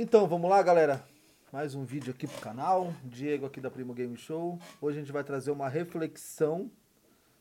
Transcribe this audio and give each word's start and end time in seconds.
Então, 0.00 0.28
vamos 0.28 0.48
lá, 0.48 0.62
galera. 0.62 1.04
Mais 1.52 1.74
um 1.74 1.82
vídeo 1.82 2.12
aqui 2.12 2.28
pro 2.28 2.40
canal. 2.40 2.94
Diego 3.02 3.44
aqui 3.44 3.60
da 3.60 3.68
Primo 3.68 3.92
Game 3.92 4.16
Show. 4.16 4.56
Hoje 4.80 4.98
a 4.98 5.00
gente 5.00 5.10
vai 5.10 5.24
trazer 5.24 5.50
uma 5.50 5.68
reflexão 5.68 6.70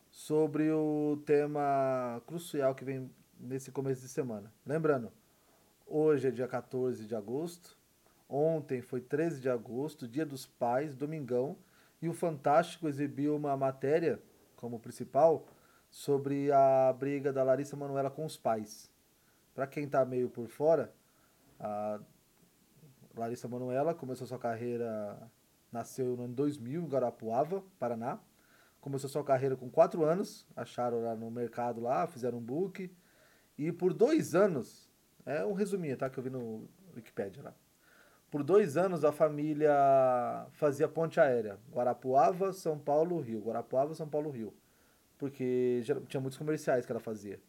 sobre 0.10 0.72
o 0.72 1.22
tema 1.24 2.20
crucial 2.26 2.74
que 2.74 2.84
vem 2.84 3.12
nesse 3.40 3.72
começo 3.72 4.02
de 4.02 4.08
semana. 4.08 4.52
Lembrando, 4.66 5.12
hoje 5.86 6.30
é 6.30 6.32
dia 6.32 6.48
14 6.48 7.06
de 7.06 7.16
agosto. 7.16 7.78
Ontem 8.28 8.82
foi 8.82 9.02
13 9.02 9.40
de 9.40 9.52
agosto, 9.52 10.08
dia 10.08 10.26
dos 10.26 10.48
pais, 10.48 10.96
domingão. 10.96 11.56
E 12.02 12.10
o 12.10 12.14
Fantástico 12.14 12.88
exibiu 12.88 13.36
uma 13.36 13.56
matéria 13.56 14.20
como 14.56 14.80
principal 14.80 15.46
sobre 15.92 16.52
a 16.52 16.92
briga 16.92 17.32
da 17.32 17.44
Larissa 17.44 17.78
Manoela 17.78 18.10
com 18.10 18.26
os 18.26 18.36
pais. 18.36 18.90
Para 19.54 19.68
quem 19.68 19.88
tá 19.88 20.04
meio 20.04 20.28
por 20.28 20.48
fora, 20.48 20.92
a 21.60 22.00
Larissa 23.18 23.48
Manoela 23.48 23.94
começou 23.94 24.28
sua 24.28 24.38
carreira, 24.40 25.30
nasceu 25.72 26.16
no 26.16 26.24
ano 26.24 26.34
2000 26.34 26.82
em 26.82 26.88
Guarapuava, 26.88 27.64
Paraná. 27.80 28.20
Começou 28.80 29.10
sua 29.10 29.24
carreira 29.24 29.56
com 29.56 29.70
4 29.70 30.04
anos, 30.06 30.46
acharam 30.56 31.04
lá 31.04 31.16
no 31.16 31.30
mercado 31.30 31.82
lá, 31.82 32.08
fizeram 32.08 32.38
um 32.38 32.42
book. 32.42 32.92
E 33.58 33.72
por 33.72 33.94
dois 33.94 34.36
anos, 34.36 34.90
é 35.26 35.44
um 35.44 35.54
resuminho, 35.54 35.98
tá? 35.98 36.10
Que 36.10 36.20
eu 36.20 36.24
vi 36.24 36.30
no 36.30 36.70
Wikipedia 36.96 37.44
lá. 37.44 37.54
Por 38.30 38.44
dois 38.44 38.78
anos 38.78 39.04
a 39.04 39.12
família 39.12 39.74
fazia 40.52 40.88
ponte 40.88 41.20
aérea. 41.20 41.58
Guarapuava, 41.72 42.54
São 42.54 42.78
Paulo, 42.78 43.20
Rio. 43.20 43.42
Guarapuava, 43.42 43.96
São 43.96 44.08
Paulo, 44.08 44.30
Rio. 44.30 44.54
Porque 45.18 45.82
tinha 46.08 46.22
muitos 46.22 46.38
comerciais 46.38 46.86
que 46.86 46.92
ela 46.92 47.00
fazia. 47.00 47.40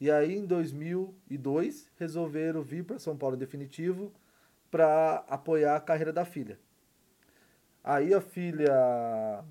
E 0.00 0.10
aí 0.10 0.36
em 0.36 0.46
2002 0.46 1.90
resolveram 1.96 2.62
vir 2.62 2.84
para 2.84 2.98
São 2.98 3.16
Paulo 3.16 3.36
definitivo 3.36 4.12
para 4.74 5.24
apoiar 5.28 5.76
a 5.76 5.80
carreira 5.80 6.12
da 6.12 6.24
filha. 6.24 6.58
Aí 7.84 8.12
a 8.12 8.20
filha 8.20 9.44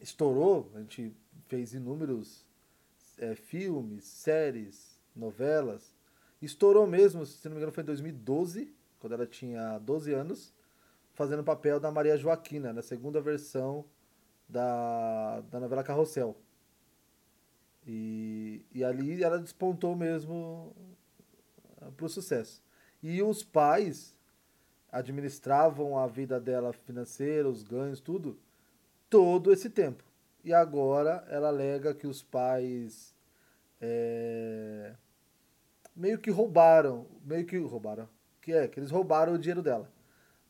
estourou, 0.00 0.70
a 0.74 0.80
gente 0.80 1.14
fez 1.48 1.74
inúmeros 1.74 2.46
é, 3.18 3.34
filmes, 3.34 4.04
séries, 4.04 4.98
novelas. 5.14 5.94
Estourou 6.40 6.86
mesmo, 6.86 7.26
se 7.26 7.44
não 7.44 7.56
me 7.56 7.58
engano 7.58 7.72
foi 7.72 7.82
em 7.82 7.86
2012, 7.86 8.74
quando 8.98 9.12
ela 9.12 9.26
tinha 9.26 9.76
12 9.80 10.14
anos, 10.14 10.54
fazendo 11.12 11.40
o 11.40 11.44
papel 11.44 11.78
da 11.78 11.90
Maria 11.90 12.16
Joaquina, 12.16 12.72
na 12.72 12.80
segunda 12.80 13.20
versão 13.20 13.84
da, 14.48 15.42
da 15.42 15.60
novela 15.60 15.84
Carrossel. 15.84 16.34
E, 17.86 18.64
e 18.72 18.82
ali 18.82 19.22
ela 19.22 19.38
despontou 19.38 19.94
mesmo 19.94 20.74
ah, 21.82 21.90
para 21.94 22.06
o 22.06 22.08
sucesso. 22.08 22.62
E 23.02 23.22
os 23.22 23.44
pais 23.44 24.16
administravam 24.92 25.98
a 25.98 26.06
vida 26.06 26.38
dela 26.38 26.72
financeira, 26.72 27.48
os 27.48 27.62
ganhos, 27.62 27.98
tudo, 27.98 28.38
todo 29.08 29.50
esse 29.50 29.70
tempo. 29.70 30.04
E 30.44 30.52
agora 30.52 31.24
ela 31.28 31.48
alega 31.48 31.94
que 31.94 32.06
os 32.06 32.22
pais 32.22 33.14
é, 33.80 34.94
meio 35.96 36.18
que 36.18 36.30
roubaram, 36.30 37.06
meio 37.24 37.46
que 37.46 37.56
roubaram, 37.58 38.08
que 38.40 38.52
é, 38.52 38.68
que 38.68 38.78
eles 38.78 38.90
roubaram 38.90 39.32
o 39.32 39.38
dinheiro 39.38 39.62
dela. 39.62 39.90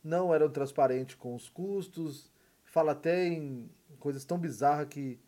Não 0.03 0.33
eram 0.33 0.49
transparentes 0.49 1.15
com 1.15 1.33
os 1.33 1.47
custos, 1.47 2.29
fala 2.65 2.91
até 2.91 3.25
em 3.25 3.69
coisas 3.99 4.25
tão 4.25 4.37
bizarras 4.37 4.87
que 4.89 5.19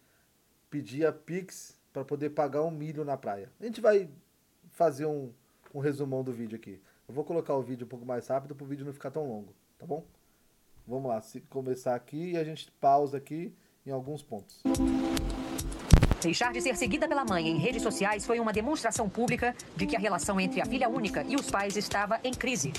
pedia 0.70 1.14
Pix 1.14 1.80
para 1.94 2.04
poder 2.04 2.32
pagar 2.32 2.64
um 2.64 2.72
milho 2.72 3.06
na 3.06 3.16
praia. 3.16 3.50
A 3.62 3.66
gente 3.66 3.80
vai 3.80 4.10
fazer 4.72 5.06
um, 5.06 5.32
um 5.74 5.80
resumão 5.80 6.24
do 6.24 6.34
vídeo 6.34 6.58
aqui. 6.58 6.82
Eu 7.08 7.14
vou 7.14 7.24
colocar 7.24 7.54
o 7.54 7.62
vídeo 7.62 7.86
um 7.86 7.90
pouco 7.90 8.06
mais 8.06 8.28
rápido 8.28 8.56
para 8.56 8.64
o 8.64 8.68
vídeo 8.68 8.84
não 8.86 8.92
ficar 8.92 9.12
tão 9.12 9.28
longo, 9.28 9.54
tá 9.78 9.86
bom? 9.86 10.04
Vamos 10.88 11.08
lá, 11.08 11.22
se 11.22 11.40
começar 11.42 11.94
aqui 11.94 12.32
e 12.32 12.38
a 12.38 12.44
gente 12.44 12.72
pausa 12.80 13.18
aqui 13.18 13.54
em 13.86 13.92
alguns 13.92 14.24
pontos. 14.24 14.64
Deixar 16.20 16.52
de 16.52 16.60
ser 16.62 16.76
seguida 16.76 17.08
pela 17.08 17.24
mãe 17.24 17.48
em 17.48 17.58
redes 17.58 17.84
sociais 17.84 18.26
foi 18.26 18.40
uma 18.40 18.52
demonstração 18.52 19.08
pública 19.08 19.56
de 19.76 19.86
que 19.86 19.96
a 19.96 20.00
relação 20.00 20.40
entre 20.40 20.60
a 20.60 20.66
filha 20.66 20.90
única 20.90 21.24
e 21.24 21.36
os 21.36 21.52
pais 21.52 21.78
estava 21.78 22.20
em 22.24 22.34
crise. 22.34 22.74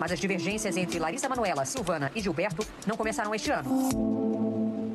Mas 0.00 0.10
as 0.10 0.18
divergências 0.18 0.76
entre 0.76 0.98
Larissa 0.98 1.28
Manuela, 1.28 1.64
Silvana 1.64 2.10
e 2.16 2.20
Gilberto 2.20 2.66
não 2.88 2.96
começaram 2.96 3.32
este 3.32 3.52
ano. 3.52 3.70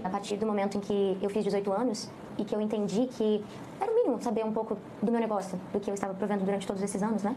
A 0.04 0.10
partir 0.10 0.36
do 0.36 0.46
momento 0.46 0.78
em 0.78 0.82
que 0.82 1.18
eu 1.22 1.30
fiz 1.30 1.46
18 1.46 1.72
anos 1.72 2.10
e 2.38 2.44
que 2.44 2.54
eu 2.54 2.60
entendi 2.60 3.08
que 3.08 3.42
era 3.80 3.90
o 3.90 3.96
mínimo 3.96 4.22
saber 4.22 4.44
um 4.44 4.52
pouco 4.52 4.78
do 5.02 5.10
meu 5.10 5.22
negócio, 5.22 5.58
do 5.72 5.80
que 5.80 5.90
eu 5.90 5.94
estava 5.94 6.14
provendo 6.14 6.44
durante 6.44 6.68
todos 6.68 6.84
esses 6.84 7.02
anos, 7.02 7.24
né? 7.24 7.34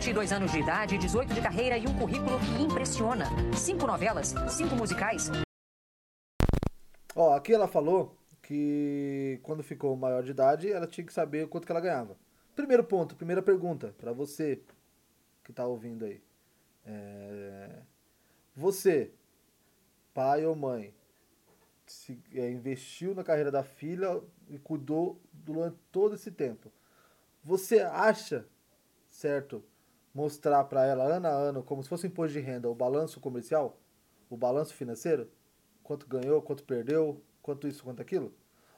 Larissa 0.00 0.30
Manuela! 0.30 0.30
22 0.30 0.32
anos 0.32 0.52
de 0.52 0.58
idade, 0.58 0.98
18 0.98 1.34
de 1.34 1.42
carreira 1.42 1.76
e 1.76 1.86
um 1.86 1.98
currículo 1.98 2.38
que 2.40 2.62
impressiona. 2.62 3.26
Cinco 3.54 3.86
novelas, 3.86 4.32
cinco 4.48 4.74
musicais. 4.74 5.30
Ó, 7.14 7.34
aqui 7.34 7.52
ela 7.52 7.68
falou 7.68 8.16
que 8.42 9.38
quando 9.42 9.62
ficou 9.62 9.94
maior 9.96 10.22
de 10.22 10.30
idade, 10.30 10.72
ela 10.72 10.86
tinha 10.86 11.06
que 11.06 11.12
saber 11.12 11.48
quanto 11.48 11.66
que 11.66 11.72
ela 11.72 11.82
ganhava. 11.82 12.16
Primeiro 12.56 12.82
ponto, 12.82 13.14
primeira 13.14 13.42
pergunta 13.42 13.94
para 13.98 14.10
você 14.12 14.62
que 15.44 15.52
tá 15.52 15.66
ouvindo 15.66 16.06
aí. 16.06 16.22
É... 16.86 17.82
Você, 18.56 19.12
pai 20.14 20.46
ou 20.46 20.56
mãe, 20.56 20.94
se, 21.86 22.18
é, 22.34 22.50
investiu 22.50 23.14
na 23.14 23.22
carreira 23.22 23.50
da 23.50 23.62
filha 23.62 24.20
e 24.48 24.58
cuidou 24.58 25.20
durante 25.30 25.76
todo 25.92 26.14
esse 26.14 26.30
tempo. 26.30 26.72
Você 27.44 27.80
acha 27.80 28.46
certo 29.10 29.62
mostrar 30.14 30.64
para 30.64 30.84
ela 30.84 31.04
ano 31.04 31.26
a 31.26 31.30
ano, 31.30 31.62
como 31.62 31.82
se 31.82 31.88
fosse 31.88 32.06
imposto 32.06 32.32
de 32.32 32.40
renda, 32.40 32.68
o 32.68 32.74
balanço 32.74 33.20
comercial, 33.20 33.78
o 34.28 34.36
balanço 34.36 34.74
financeiro? 34.74 35.30
Quanto 35.82 36.06
ganhou, 36.06 36.40
quanto 36.42 36.64
perdeu, 36.64 37.22
quanto 37.42 37.66
isso, 37.66 37.82
quanto 37.82 38.02
aquilo? 38.02 38.34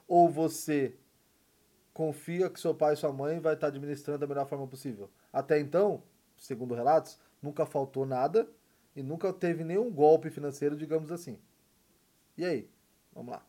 Ou 0.07 0.29
você 0.29 0.95
confia 1.93 2.49
que 2.49 2.59
seu 2.59 2.73
pai 2.73 2.93
e 2.93 2.97
sua 2.97 3.11
mãe 3.11 3.39
vai 3.39 3.53
estar 3.53 3.67
administrando 3.67 4.19
da 4.19 4.27
melhor 4.27 4.47
forma 4.47 4.67
possível? 4.67 5.09
Até 5.31 5.59
então, 5.59 6.03
segundo 6.37 6.73
relatos, 6.73 7.19
nunca 7.41 7.65
faltou 7.65 8.05
nada 8.05 8.47
e 8.95 9.03
nunca 9.03 9.31
teve 9.31 9.63
nenhum 9.63 9.91
golpe 9.91 10.29
financeiro, 10.29 10.75
digamos 10.75 11.11
assim. 11.11 11.39
E 12.37 12.45
aí? 12.45 12.69
Vamos 13.13 13.31
lá. 13.31 13.45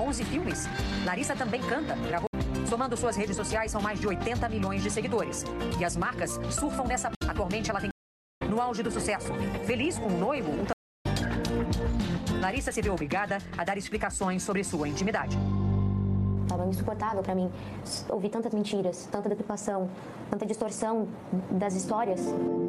11 0.00 0.24
filmes. 0.24 0.64
Larissa 1.04 1.36
também 1.36 1.60
canta, 1.60 1.94
gravou 1.94 2.29
Somando 2.70 2.96
suas 2.96 3.16
redes 3.16 3.34
sociais, 3.34 3.72
são 3.72 3.82
mais 3.82 3.98
de 3.98 4.06
80 4.06 4.48
milhões 4.48 4.80
de 4.80 4.88
seguidores. 4.92 5.44
E 5.80 5.84
as 5.84 5.96
marcas 5.96 6.38
surfam 6.52 6.84
nessa. 6.84 7.10
Atualmente, 7.26 7.68
ela 7.68 7.80
tem. 7.80 7.90
No 8.48 8.60
auge 8.60 8.80
do 8.80 8.92
sucesso. 8.92 9.32
Feliz 9.66 9.98
com 9.98 10.06
o 10.06 10.16
noivo, 10.16 10.52
um... 10.52 10.64
Larissa 12.40 12.70
se 12.70 12.80
vê 12.80 12.88
obrigada 12.88 13.38
a 13.58 13.64
dar 13.64 13.76
explicações 13.76 14.44
sobre 14.44 14.62
sua 14.62 14.88
intimidade. 14.88 15.36
Estava 16.44 16.64
insuportável 16.64 17.22
para 17.24 17.34
mim 17.34 17.50
ouvir 18.08 18.28
tantas 18.28 18.54
mentiras, 18.54 19.08
tanta 19.10 19.28
deturpação, 19.28 19.90
tanta 20.30 20.46
distorção 20.46 21.08
das 21.50 21.74
histórias. 21.74 22.20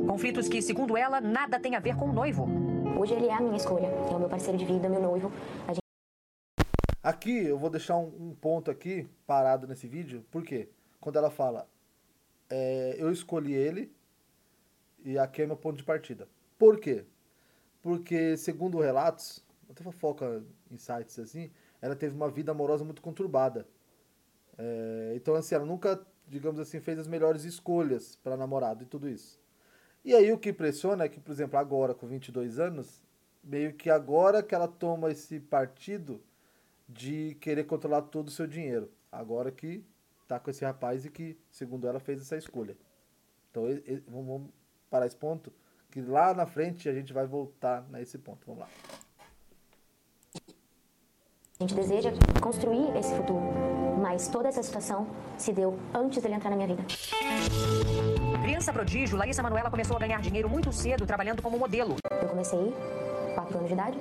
Conflitos 0.07 0.47
que, 0.47 0.63
segundo 0.63 0.97
ela, 0.97 1.21
nada 1.21 1.59
tem 1.59 1.75
a 1.75 1.79
ver 1.79 1.95
com 1.95 2.09
o 2.09 2.11
noivo. 2.11 2.49
Hoje 2.99 3.13
ele 3.13 3.27
é 3.27 3.33
a 3.35 3.39
minha 3.39 3.57
escolha, 3.57 3.85
é 3.85 4.15
o 4.15 4.19
meu 4.19 4.29
parceiro 4.29 4.57
de 4.57 4.65
vida, 4.65 4.89
meu 4.89 4.99
noivo. 4.99 5.31
Aqui 7.03 7.45
eu 7.47 7.57
vou 7.57 7.69
deixar 7.71 7.97
um, 7.97 8.29
um, 8.29 8.35
ponto 8.35 8.69
aqui 8.69 9.09
parado 9.25 9.67
nesse 9.67 9.87
vídeo, 9.87 10.23
porque 10.29 10.69
quando 10.99 11.15
ela 11.17 11.31
fala 11.31 11.67
é, 12.47 12.95
eu 12.99 13.11
escolhi 13.11 13.53
ele 13.53 13.91
e 15.03 15.17
aqui 15.17 15.41
é 15.41 15.47
meu 15.47 15.57
ponto 15.57 15.77
de 15.77 15.83
partida. 15.83 16.29
Por 16.59 16.79
quê? 16.79 17.03
Porque 17.81 18.37
segundo 18.37 18.79
relatos, 18.79 19.43
até 19.67 19.83
fofoca 19.83 20.43
em 20.69 20.77
sites 20.77 21.17
assim, 21.17 21.49
ela 21.81 21.95
teve 21.95 22.15
uma 22.15 22.29
vida 22.29 22.51
amorosa 22.51 22.83
muito 22.83 23.01
conturbada. 23.01 23.67
É, 24.55 25.13
então 25.15 25.33
assim, 25.33 25.55
ela 25.55 25.65
nunca, 25.65 25.99
digamos 26.27 26.59
assim, 26.59 26.79
fez 26.79 26.99
as 26.99 27.07
melhores 27.07 27.45
escolhas 27.45 28.15
para 28.17 28.37
namorado 28.37 28.83
e 28.83 28.85
tudo 28.85 29.09
isso. 29.09 29.41
E 30.05 30.13
aí 30.13 30.31
o 30.31 30.37
que 30.37 30.49
impressiona 30.49 31.05
é 31.05 31.09
que, 31.09 31.19
por 31.19 31.31
exemplo, 31.31 31.57
agora 31.57 31.95
com 31.95 32.05
22 32.05 32.59
anos, 32.59 33.01
meio 33.43 33.73
que 33.73 33.89
agora 33.89 34.43
que 34.43 34.53
ela 34.53 34.67
toma 34.67 35.09
esse 35.09 35.39
partido 35.39 36.21
de 36.91 37.35
querer 37.35 37.63
controlar 37.63 38.03
todo 38.03 38.27
o 38.27 38.31
seu 38.31 38.45
dinheiro. 38.45 38.91
Agora 39.11 39.51
que 39.51 39.83
tá 40.27 40.39
com 40.39 40.49
esse 40.49 40.63
rapaz 40.63 41.05
e 41.05 41.09
que, 41.09 41.37
segundo 41.49 41.87
ela, 41.87 41.99
fez 41.99 42.21
essa 42.21 42.37
escolha. 42.37 42.77
Então, 43.49 43.63
vamos 44.07 44.49
parar 44.89 45.05
esse 45.05 45.15
ponto, 45.15 45.51
que 45.89 46.01
lá 46.01 46.33
na 46.33 46.45
frente 46.45 46.87
a 46.87 46.93
gente 46.93 47.11
vai 47.11 47.25
voltar 47.25 47.85
nesse 47.89 48.17
ponto. 48.17 48.45
Vamos 48.45 48.61
lá. 48.61 48.69
A 51.59 51.63
gente 51.63 51.75
deseja 51.75 52.11
construir 52.41 52.95
esse 52.97 53.13
futuro, 53.15 53.41
mas 54.01 54.27
toda 54.27 54.49
essa 54.49 54.63
situação 54.63 55.07
se 55.37 55.53
deu 55.53 55.77
antes 55.93 56.21
dele 56.23 56.35
entrar 56.35 56.49
na 56.49 56.55
minha 56.55 56.67
vida. 56.67 56.83
Criança 58.41 58.73
prodígio, 58.73 59.17
Larissa 59.17 59.43
Manuela 59.43 59.69
começou 59.69 59.95
a 59.95 59.99
ganhar 59.99 60.19
dinheiro 60.21 60.49
muito 60.49 60.71
cedo 60.71 61.05
trabalhando 61.05 61.41
como 61.41 61.59
modelo. 61.59 61.95
Eu 62.21 62.29
comecei 62.29 62.73
4 63.35 63.57
anos 63.57 63.67
de 63.67 63.73
idade 63.73 63.97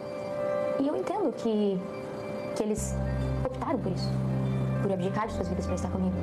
e 0.80 0.88
eu 0.88 0.96
entendo 0.96 1.30
que 1.32 1.78
que 2.60 2.64
eles 2.64 2.94
optaram 3.42 3.78
por 3.78 3.90
isso, 3.90 4.10
por 4.82 4.92
abdicar 4.92 5.26
de 5.26 5.32
suas 5.32 5.48
vidas 5.48 5.64
para 5.64 5.74
estar 5.76 5.90
comigo. 5.90 6.14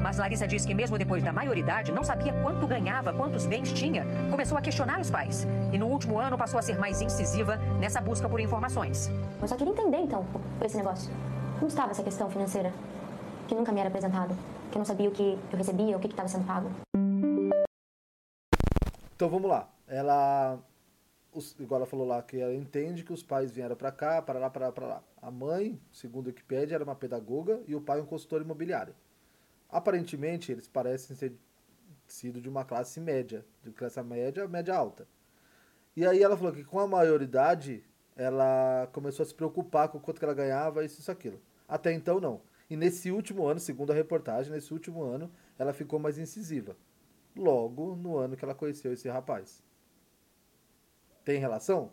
Mas 0.00 0.18
Larissa 0.18 0.46
diz 0.46 0.64
que 0.64 0.72
mesmo 0.72 0.96
depois 0.96 1.20
da 1.24 1.32
maioridade, 1.32 1.90
não 1.90 2.04
sabia 2.04 2.32
quanto 2.44 2.64
ganhava, 2.64 3.12
quantos 3.12 3.44
bens 3.44 3.72
tinha. 3.72 4.06
Começou 4.30 4.56
a 4.56 4.60
questionar 4.60 5.00
os 5.00 5.10
pais. 5.10 5.44
E 5.72 5.78
no 5.78 5.88
último 5.88 6.20
ano 6.20 6.38
passou 6.38 6.60
a 6.60 6.62
ser 6.62 6.78
mais 6.78 7.00
incisiva 7.00 7.56
nessa 7.80 8.00
busca 8.00 8.28
por 8.28 8.38
informações. 8.38 9.10
Eu 9.42 9.48
só 9.48 9.56
queria 9.56 9.72
entender, 9.72 9.98
então, 9.98 10.24
esse 10.64 10.76
negócio. 10.76 11.12
Como 11.58 11.66
estava 11.66 11.90
essa 11.90 12.04
questão 12.04 12.30
financeira? 12.30 12.72
Que 13.48 13.54
nunca 13.56 13.72
me 13.72 13.80
era 13.80 13.88
apresentado. 13.88 14.32
Que 14.70 14.76
eu 14.76 14.78
não 14.78 14.86
sabia 14.86 15.08
o 15.08 15.12
que 15.12 15.36
eu 15.50 15.58
recebia, 15.58 15.96
o 15.96 15.98
que 15.98 16.06
estava 16.06 16.28
sendo 16.28 16.46
pago. 16.46 16.70
Então 19.16 19.28
vamos 19.28 19.50
lá. 19.50 19.66
Ela 19.88 20.56
os, 21.38 21.58
igual 21.60 21.80
ela 21.80 21.86
falou 21.86 22.06
lá, 22.06 22.22
que 22.22 22.38
ela 22.38 22.54
entende 22.54 23.04
que 23.04 23.12
os 23.12 23.22
pais 23.22 23.50
vieram 23.50 23.76
para 23.76 23.92
cá, 23.92 24.22
para 24.22 24.38
lá, 24.38 24.50
para 24.50 24.66
lá, 24.66 24.72
para 24.72 24.86
lá. 24.86 25.02
A 25.20 25.30
mãe, 25.30 25.80
segundo 25.92 26.26
o 26.26 26.28
Wikipedia, 26.28 26.74
era 26.74 26.84
uma 26.84 26.94
pedagoga 26.94 27.60
e 27.66 27.74
o 27.74 27.80
pai 27.80 28.00
um 28.00 28.06
consultor 28.06 28.40
imobiliário. 28.40 28.94
Aparentemente, 29.68 30.52
eles 30.52 30.68
parecem 30.68 31.16
ser 31.16 31.34
sido 32.06 32.40
de 32.40 32.48
uma 32.48 32.64
classe 32.64 33.00
média, 33.00 33.44
de 33.62 33.72
classe 33.72 34.00
média, 34.02 34.46
média 34.46 34.74
alta. 34.74 35.06
E 35.96 36.06
aí 36.06 36.22
ela 36.22 36.36
falou 36.36 36.52
que 36.52 36.64
com 36.64 36.78
a 36.78 36.86
maioridade, 36.86 37.84
ela 38.14 38.88
começou 38.92 39.22
a 39.22 39.26
se 39.26 39.34
preocupar 39.34 39.88
com 39.88 39.98
o 39.98 40.00
quanto 40.00 40.18
que 40.18 40.24
ela 40.24 40.34
ganhava, 40.34 40.84
isso, 40.84 41.00
isso, 41.00 41.10
aquilo. 41.10 41.40
Até 41.68 41.92
então, 41.92 42.20
não. 42.20 42.40
E 42.68 42.76
nesse 42.76 43.10
último 43.10 43.46
ano, 43.46 43.60
segundo 43.60 43.92
a 43.92 43.94
reportagem, 43.94 44.52
nesse 44.52 44.72
último 44.72 45.02
ano, 45.02 45.30
ela 45.58 45.72
ficou 45.72 45.98
mais 45.98 46.18
incisiva. 46.18 46.76
Logo 47.34 47.96
no 47.96 48.16
ano 48.16 48.36
que 48.36 48.44
ela 48.44 48.54
conheceu 48.54 48.92
esse 48.92 49.08
rapaz. 49.08 49.65
Tem 51.26 51.40
relação? 51.40 51.90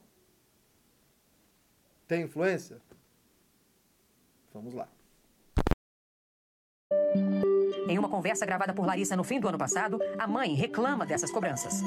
Tem 2.07 2.21
influência? 2.21 2.79
Vamos 4.53 4.75
lá. 4.75 4.87
Em 7.89 7.97
uma 7.97 8.07
conversa 8.07 8.45
gravada 8.45 8.75
por 8.75 8.85
Larissa 8.85 9.15
no 9.15 9.23
fim 9.23 9.39
do 9.39 9.47
ano 9.47 9.57
passado, 9.57 9.99
a 10.19 10.27
mãe 10.27 10.53
reclama 10.53 11.03
dessas 11.03 11.31
cobranças. 11.31 11.81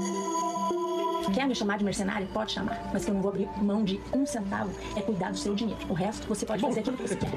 Quer 1.32 1.46
me 1.46 1.54
chamar 1.54 1.78
de 1.78 1.84
mercenário? 1.84 2.26
Pode 2.32 2.50
chamar. 2.50 2.80
Mas 2.92 3.04
que 3.04 3.12
eu 3.12 3.14
não 3.14 3.22
vou 3.22 3.30
abrir 3.30 3.46
mão 3.62 3.84
de 3.84 4.00
um 4.12 4.26
centavo 4.26 4.72
é 4.98 5.00
cuidar 5.00 5.30
do 5.30 5.38
seu 5.38 5.54
dinheiro. 5.54 5.80
O 5.88 5.94
resto 5.94 6.26
você 6.26 6.44
pode 6.44 6.60
fazer 6.62 6.80
aquilo 6.80 6.96
que 6.96 7.06
você 7.06 7.14
quer. 7.14 7.30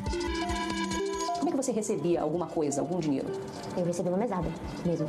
Como 1.38 1.50
é 1.50 1.52
que 1.52 1.58
você 1.58 1.72
recebia 1.72 2.24
alguma 2.24 2.48
coisa, 2.48 2.82
algum 2.82 3.00
dinheiro? 3.00 3.28
Eu 3.78 3.86
recebi 3.86 4.10
uma 4.10 4.18
mesada 4.18 4.50
mesmo 4.84 5.08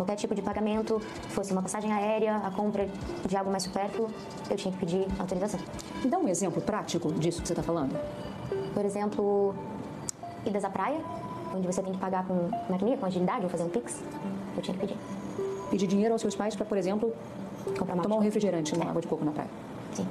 qualquer 0.00 0.16
tipo 0.16 0.34
de 0.34 0.40
pagamento, 0.40 0.98
fosse 1.28 1.52
uma 1.52 1.60
passagem 1.60 1.92
aérea, 1.92 2.36
a 2.36 2.50
compra 2.50 2.88
de 3.26 3.36
algo 3.36 3.50
mais 3.50 3.64
supérfluo, 3.64 4.08
eu 4.48 4.56
tinha 4.56 4.72
que 4.72 4.78
pedir 4.78 5.06
autorização. 5.18 5.60
Me 6.02 6.10
dá 6.10 6.18
um 6.18 6.26
exemplo 6.26 6.62
prático 6.62 7.12
disso 7.12 7.42
que 7.42 7.48
você 7.48 7.52
está 7.52 7.62
falando. 7.62 7.94
Por 8.72 8.84
exemplo, 8.84 9.54
idas 10.46 10.64
à 10.64 10.70
praia, 10.70 11.00
onde 11.54 11.66
você 11.66 11.82
tem 11.82 11.92
que 11.92 11.98
pagar 11.98 12.26
com 12.26 12.48
maquininha, 12.70 12.96
com 12.96 13.04
agilidade, 13.04 13.44
ou 13.44 13.50
fazer 13.50 13.64
um 13.64 13.68
Pix, 13.68 14.02
eu 14.56 14.62
tinha 14.62 14.74
que 14.74 14.86
pedir. 14.86 14.96
Pedir 15.70 15.86
dinheiro 15.86 16.14
aos 16.14 16.22
seus 16.22 16.34
pais 16.34 16.56
para, 16.56 16.64
por 16.64 16.78
exemplo, 16.78 17.12
Comprar 17.78 18.02
tomar 18.02 18.16
um 18.16 18.20
refrigerante, 18.20 18.74
uma 18.74 18.86
é. 18.86 18.88
água 18.88 19.02
de 19.02 19.08
coco 19.08 19.24
na 19.24 19.32
praia. 19.32 19.50
Sim. 19.92 20.06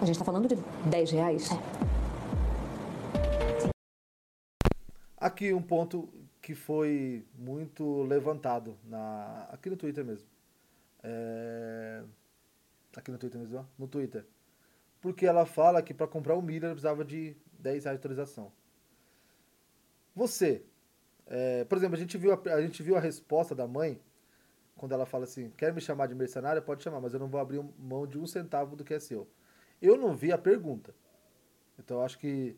A 0.00 0.04
gente 0.06 0.14
está 0.14 0.24
falando 0.24 0.48
de 0.48 0.56
10 0.88 1.10
reais? 1.10 1.50
É. 1.52 1.58
Aqui 5.18 5.52
um 5.52 5.62
ponto 5.62 6.08
que 6.46 6.54
foi 6.54 7.26
muito 7.36 8.04
levantado 8.04 8.78
na, 8.84 9.48
aqui 9.50 9.68
no 9.68 9.76
Twitter 9.76 10.04
mesmo. 10.04 10.28
É, 11.02 12.04
aqui 12.96 13.10
no 13.10 13.18
Twitter 13.18 13.40
mesmo, 13.40 13.68
no 13.76 13.88
Twitter. 13.88 14.24
Porque 15.00 15.26
ela 15.26 15.44
fala 15.44 15.82
que 15.82 15.92
para 15.92 16.06
comprar 16.06 16.36
o 16.36 16.40
milho 16.40 16.66
ela 16.66 16.74
precisava 16.74 17.04
de 17.04 17.36
10 17.58 17.82
reais 17.82 17.98
de 17.98 18.06
autorização. 18.06 18.52
Você, 20.14 20.64
é, 21.26 21.64
por 21.64 21.78
exemplo, 21.78 21.96
a 21.96 21.98
gente, 21.98 22.16
viu 22.16 22.32
a, 22.32 22.40
a 22.54 22.62
gente 22.62 22.80
viu 22.80 22.96
a 22.96 23.00
resposta 23.00 23.52
da 23.52 23.66
mãe 23.66 24.00
quando 24.76 24.92
ela 24.92 25.04
fala 25.04 25.24
assim: 25.24 25.50
quer 25.56 25.74
me 25.74 25.80
chamar 25.80 26.06
de 26.06 26.14
mercenária? 26.14 26.62
Pode 26.62 26.84
chamar, 26.84 27.00
mas 27.00 27.12
eu 27.12 27.18
não 27.18 27.26
vou 27.26 27.40
abrir 27.40 27.60
mão 27.76 28.06
de 28.06 28.20
um 28.20 28.26
centavo 28.26 28.76
do 28.76 28.84
que 28.84 28.94
é 28.94 29.00
seu. 29.00 29.26
Eu 29.82 29.96
não 29.96 30.14
vi 30.14 30.30
a 30.30 30.38
pergunta. 30.38 30.94
Então 31.76 32.02
acho 32.02 32.16
que 32.20 32.56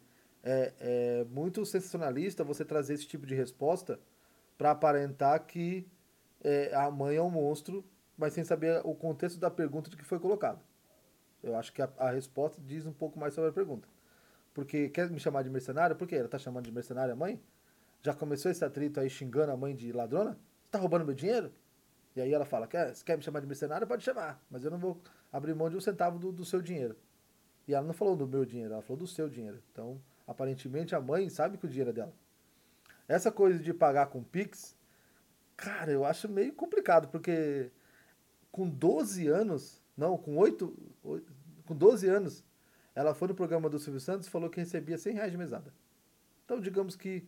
é, 0.49 0.73
é 0.81 1.25
muito 1.25 1.65
sensacionalista 1.67 2.43
você 2.43 2.65
trazer 2.65 2.95
esse 2.95 3.07
tipo 3.07 3.27
de 3.27 3.35
resposta 3.35 4.01
para 4.57 4.71
aparentar 4.71 5.45
que 5.45 5.87
é, 6.43 6.75
a 6.75 6.91
mãe 6.91 7.17
é 7.17 7.23
um 7.23 7.31
monstro, 7.31 7.85
mas 8.17 8.33
sem 8.33 8.43
saber 8.45 8.81
o 8.85 8.95
contexto 8.95 9.39
da 9.39 9.51
pergunta 9.51 9.91
de 9.91 9.97
que 9.97 10.05
foi 10.05 10.19
colocado. 10.19 10.61
Eu 11.43 11.55
acho 11.55 11.73
que 11.73 11.83
a, 11.83 11.91
a 11.99 12.11
resposta 12.11 12.63
diz 12.63 12.87
um 12.87 12.93
pouco 12.93 13.19
mais 13.19 13.35
sobre 13.35 13.51
a 13.51 13.53
pergunta. 13.53 13.87
Porque 14.55 14.89
quer 14.89 15.11
me 15.11 15.21
chamar 15.21 15.43
de 15.43 15.51
mercenário? 15.51 15.95
Por 15.95 16.09
quê? 16.09 16.17
Ela 16.17 16.29
tá 16.29 16.39
chamando 16.39 16.65
de 16.65 16.73
mercenária 16.73 17.13
a 17.13 17.17
mãe? 17.17 17.41
Já 18.03 18.15
começou 18.15 18.51
esse 18.51 18.65
atrito 18.65 18.99
aí 18.99 19.11
xingando 19.11 19.53
a 19.53 19.57
mãe 19.57 19.75
de 19.75 19.93
ladrona? 19.93 20.39
Tá 20.71 20.79
roubando 20.79 21.05
meu 21.05 21.15
dinheiro? 21.15 21.53
E 22.17 22.21
aí 22.21 22.33
ela 22.33 22.45
fala, 22.45 22.67
quer, 22.67 22.93
quer 23.05 23.17
me 23.17 23.23
chamar 23.23 23.41
de 23.41 23.47
mercenário, 23.47 23.87
pode 23.87 24.03
chamar, 24.03 24.43
mas 24.51 24.65
eu 24.65 24.71
não 24.71 24.79
vou 24.79 25.01
abrir 25.33 25.55
mão 25.55 25.71
de 25.71 25.77
um 25.77 25.81
centavo 25.81 26.19
do, 26.19 26.33
do 26.33 26.45
seu 26.45 26.61
dinheiro. 26.61 26.97
E 27.69 27.75
ela 27.75 27.87
não 27.87 27.93
falou 27.93 28.17
do 28.17 28.27
meu 28.27 28.45
dinheiro, 28.45 28.73
ela 28.73 28.83
falou 28.83 28.99
do 28.99 29.07
seu 29.07 29.29
dinheiro. 29.29 29.63
Então, 29.71 30.01
Aparentemente 30.29 30.95
a 30.95 31.01
mãe 31.01 31.31
sabe 31.31 31.57
que 31.57 31.65
o 31.65 31.69
dinheiro 31.69 31.89
é 31.89 31.95
dela. 31.95 32.15
Essa 33.09 33.33
coisa 33.33 33.59
de 33.59 33.73
pagar 33.73 34.09
com 34.09 34.23
Pix, 34.23 34.77
cara, 35.57 35.91
eu 35.91 36.05
acho 36.05 36.29
meio 36.29 36.53
complicado, 36.53 37.09
porque 37.09 37.73
com 38.53 38.69
12 38.69 39.27
anos, 39.27 39.83
não, 39.97 40.19
com 40.19 40.37
8, 40.37 40.93
8 41.03 41.33
com 41.65 41.75
12 41.75 42.07
anos, 42.07 42.45
ela 42.95 43.15
foi 43.15 43.29
no 43.29 43.35
programa 43.35 43.71
do 43.71 43.79
Silvio 43.79 44.01
Santos 44.01 44.27
e 44.27 44.31
falou 44.31 44.51
que 44.51 44.61
recebia 44.61 44.99
100 44.99 45.15
reais 45.15 45.33
de 45.33 45.39
mesada. 45.39 45.73
Então, 46.45 46.61
digamos 46.61 46.95
que 46.95 47.27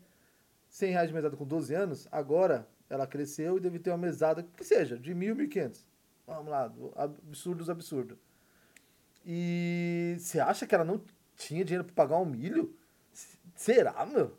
100 0.68 0.92
reais 0.92 1.08
de 1.08 1.14
mesada 1.14 1.36
com 1.36 1.46
12 1.46 1.74
anos, 1.74 2.06
agora 2.12 2.68
ela 2.88 3.06
cresceu 3.06 3.56
e 3.56 3.60
deve 3.60 3.78
ter 3.78 3.90
uma 3.90 3.98
mesada, 3.98 4.42
que 4.42 4.64
seja, 4.64 4.98
de 4.98 5.14
1.000, 5.14 5.48
1.500. 5.48 5.86
Vamos 6.26 6.50
lá, 6.50 6.72
absurdos, 6.96 7.70
absurdo. 7.70 8.18
E 9.24 10.16
você 10.18 10.38
acha 10.40 10.66
que 10.66 10.74
ela 10.74 10.84
não 10.84 11.02
tinha 11.36 11.64
dinheiro 11.64 11.84
para 11.84 11.94
pagar 11.94 12.18
um 12.18 12.26
milho? 12.26 12.74
Será, 13.60 14.06
meu? 14.06 14.32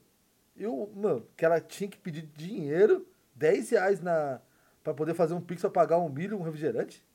Eu, 0.57 0.91
mano, 0.95 1.27
que 1.37 1.45
ela 1.45 1.61
tinha 1.61 1.87
que 1.87 1.97
pedir 1.99 2.23
dinheiro, 2.35 3.05
10 3.35 3.69
reais 3.69 4.01
na, 4.01 4.41
pra 4.83 4.95
poder 4.95 5.13
fazer 5.13 5.35
um 5.35 5.39
pix 5.39 5.61
pra 5.61 5.69
pagar 5.69 5.99
um 5.99 6.09
milho, 6.09 6.39
um 6.39 6.41
refrigerante? 6.41 7.05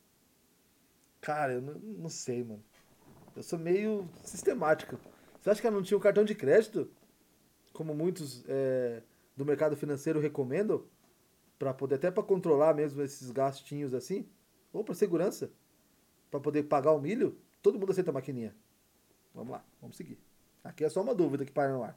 Cara, 1.20 1.54
eu 1.54 1.60
não, 1.60 1.74
não 1.74 2.08
sei, 2.08 2.44
mano. 2.44 2.62
Eu 3.34 3.42
sou 3.42 3.58
meio 3.58 4.08
sistemático. 4.22 4.96
Você 5.40 5.50
acha 5.50 5.60
que 5.60 5.66
ela 5.66 5.74
não 5.74 5.82
tinha 5.82 5.98
um 5.98 6.00
cartão 6.00 6.24
de 6.24 6.36
crédito? 6.36 6.88
Como 7.72 7.92
muitos 7.92 8.44
é, 8.46 9.02
do 9.36 9.44
mercado 9.44 9.76
financeiro 9.76 10.20
recomendam? 10.20 10.84
para 11.58 11.74
poder, 11.74 11.96
até 11.96 12.08
para 12.08 12.22
controlar 12.22 12.72
mesmo 12.72 13.02
esses 13.02 13.32
gastinhos 13.32 13.92
assim? 13.92 14.28
Ou 14.72 14.84
para 14.84 14.94
segurança? 14.94 15.50
para 16.30 16.38
poder 16.38 16.62
pagar 16.64 16.92
o 16.92 17.00
milho? 17.00 17.36
Todo 17.60 17.80
mundo 17.80 17.90
aceita 17.90 18.10
a 18.10 18.14
maquininha. 18.14 18.54
Vamos 19.34 19.50
lá, 19.50 19.64
vamos 19.80 19.96
seguir. 19.96 20.20
Aqui 20.66 20.84
é 20.84 20.88
só 20.88 21.00
uma 21.00 21.14
dúvida 21.14 21.44
que 21.44 21.52
para 21.52 21.68
no 21.68 21.84
ar. 21.84 21.96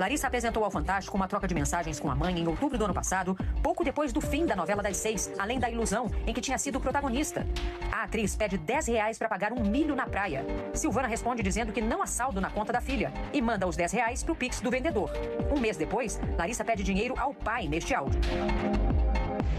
Larissa 0.00 0.26
apresentou 0.26 0.64
ao 0.64 0.70
Fantástico 0.70 1.16
uma 1.16 1.28
troca 1.28 1.46
de 1.46 1.54
mensagens 1.54 2.00
com 2.00 2.10
a 2.10 2.14
mãe 2.14 2.36
em 2.36 2.48
outubro 2.48 2.76
do 2.76 2.84
ano 2.84 2.92
passado, 2.92 3.36
pouco 3.62 3.84
depois 3.84 4.12
do 4.12 4.20
fim 4.20 4.44
da 4.44 4.56
novela 4.56 4.82
das 4.82 4.96
seis, 4.96 5.30
além 5.38 5.60
da 5.60 5.70
ilusão 5.70 6.10
em 6.26 6.34
que 6.34 6.40
tinha 6.40 6.58
sido 6.58 6.80
protagonista. 6.80 7.46
A 7.92 8.02
atriz 8.02 8.34
pede 8.34 8.58
10 8.58 8.88
reais 8.88 9.16
para 9.16 9.28
pagar 9.28 9.52
um 9.52 9.62
milho 9.62 9.94
na 9.94 10.04
praia. 10.04 10.44
Silvana 10.74 11.06
responde 11.06 11.40
dizendo 11.40 11.72
que 11.72 11.80
não 11.80 12.02
há 12.02 12.06
saldo 12.06 12.40
na 12.40 12.50
conta 12.50 12.72
da 12.72 12.80
filha 12.80 13.12
e 13.32 13.40
manda 13.40 13.64
os 13.64 13.76
10 13.76 13.92
reais 13.92 14.24
pro 14.24 14.34
Pix 14.34 14.60
do 14.60 14.72
vendedor. 14.72 15.08
Um 15.54 15.60
mês 15.60 15.76
depois, 15.76 16.18
Larissa 16.36 16.64
pede 16.64 16.82
dinheiro 16.82 17.14
ao 17.16 17.32
pai 17.32 17.68
neste 17.68 17.94
áudio. 17.94 18.20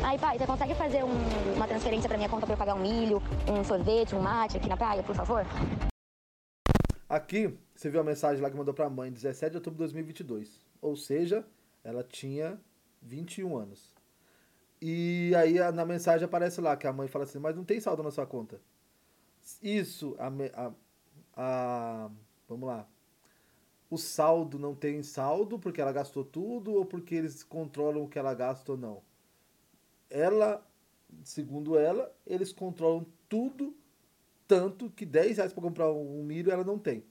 Aí, 0.04 0.20
pai, 0.20 0.38
você 0.38 0.46
consegue 0.46 0.76
fazer 0.76 1.06
um, 1.06 1.54
uma 1.56 1.68
transferência 1.68 2.10
para 2.10 2.18
minha 2.18 2.28
conta 2.28 2.46
para 2.46 2.56
eu 2.56 2.58
pagar 2.58 2.76
um 2.76 2.80
milho, 2.80 3.24
um 3.48 3.64
sorvete, 3.64 4.14
um 4.14 4.20
mate 4.20 4.58
aqui 4.58 4.68
na 4.68 4.76
praia, 4.76 5.02
por 5.02 5.16
favor? 5.16 5.46
Aqui, 7.14 7.56
você 7.76 7.92
viu 7.92 8.02
a 8.02 8.04
mensagem 8.04 8.42
lá 8.42 8.50
que 8.50 8.58
mandou 8.58 8.74
para 8.74 8.88
a 8.88 8.90
mãe, 8.90 9.12
17 9.12 9.52
de 9.52 9.58
outubro 9.58 9.76
de 9.76 9.94
2022. 9.94 10.60
Ou 10.82 10.96
seja, 10.96 11.46
ela 11.84 12.04
tinha 12.04 12.60
21 13.04 13.56
anos. 13.56 13.94
E 14.82 15.32
aí 15.36 15.60
na 15.72 15.86
mensagem 15.86 16.26
aparece 16.26 16.60
lá 16.60 16.76
que 16.76 16.88
a 16.88 16.92
mãe 16.92 17.08
fala 17.08 17.26
assim, 17.26 17.38
mas 17.38 17.56
não 17.56 17.64
tem 17.64 17.80
saldo 17.80 18.02
na 18.02 18.10
sua 18.10 18.26
conta. 18.26 18.60
Isso, 19.62 20.16
a, 20.18 20.28
a, 20.60 20.74
a 21.38 22.10
vamos 22.50 22.68
lá. 22.68 22.90
O 23.92 23.98
saldo 24.00 24.58
não 24.58 24.74
tem 24.74 25.04
saldo 25.04 25.60
porque 25.60 25.80
ela 25.80 25.92
gastou 25.92 26.26
tudo 26.26 26.74
ou 26.74 26.84
porque 26.84 27.14
eles 27.14 27.44
controlam 27.44 28.06
o 28.06 28.10
que 28.10 28.18
ela 28.18 28.34
gasta 28.34 28.72
ou 28.72 28.78
não. 28.80 29.04
Ela, 30.10 30.68
segundo 31.24 31.78
ela, 31.78 32.12
eles 32.26 32.52
controlam 32.52 33.06
tudo 33.30 33.78
tanto 34.54 34.92
que 34.92 35.04
10 35.04 35.38
reais 35.38 35.52
para 35.52 35.64
comprar 35.64 35.92
um 35.92 36.24
milho 36.24 36.52
ela 36.52 36.64
não 36.64 36.78
tem. 36.78 37.04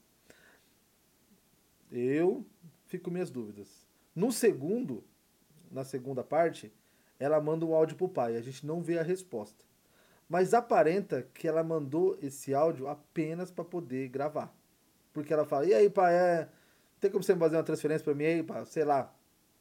Eu 1.90 2.46
fico 2.86 3.06
com 3.06 3.10
minhas 3.10 3.32
dúvidas. 3.32 3.84
No 4.14 4.30
segundo, 4.30 5.02
na 5.68 5.82
segunda 5.82 6.22
parte, 6.22 6.72
ela 7.18 7.40
manda 7.40 7.66
um 7.66 7.74
áudio 7.74 7.96
pro 7.96 8.08
pai. 8.08 8.36
A 8.36 8.40
gente 8.40 8.64
não 8.64 8.80
vê 8.80 8.96
a 8.96 9.02
resposta. 9.02 9.64
Mas 10.28 10.54
aparenta 10.54 11.28
que 11.34 11.48
ela 11.48 11.64
mandou 11.64 12.16
esse 12.22 12.54
áudio 12.54 12.86
apenas 12.86 13.50
para 13.50 13.64
poder 13.64 14.08
gravar. 14.08 14.54
Porque 15.12 15.32
ela 15.32 15.44
fala: 15.44 15.66
"E 15.66 15.74
aí, 15.74 15.90
pai, 15.90 16.14
é... 16.14 16.48
tem 17.00 17.10
como 17.10 17.24
você 17.24 17.34
fazer 17.34 17.56
uma 17.56 17.64
transferência 17.64 18.04
para 18.04 18.14
mim 18.14 18.24
aí, 18.24 18.42
pai? 18.44 18.64
sei 18.66 18.84
lá, 18.84 19.12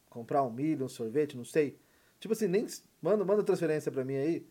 comprar 0.08 0.44
um 0.44 0.52
milho, 0.52 0.86
um 0.86 0.90
sorvete, 0.90 1.36
não 1.36 1.44
sei. 1.44 1.80
Tipo 2.20 2.34
assim, 2.34 2.48
nem 2.48 2.68
manda, 3.02 3.26
manda 3.26 3.44
transferência 3.44 3.92
para 3.92 4.06
mim 4.06 4.18
aí. 4.18 4.48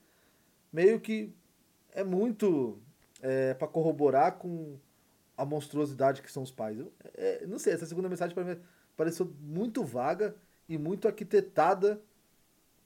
Meio 0.73 1.01
que 1.01 1.33
é 1.93 2.03
muito 2.03 2.83
é, 3.23 3.55
para 3.55 3.69
corroborar 3.69 4.39
com 4.39 4.79
a 5.37 5.45
monstruosidade 5.45 6.23
que 6.23 6.31
são 6.31 6.43
os 6.43 6.51
pais. 6.51 6.79
Eu, 6.79 6.93
é, 7.15 7.47
não 7.47 7.59
sei, 7.59 7.73
essa 7.73 7.87
segunda 7.87 8.09
mensagem 8.09 8.35
para 8.35 8.45
mim 8.45 8.61
pareceu 8.97 9.33
muito 9.41 9.83
vaga 9.85 10.37
e 10.69 10.77
muito 10.77 11.09
arquitetada 11.09 12.03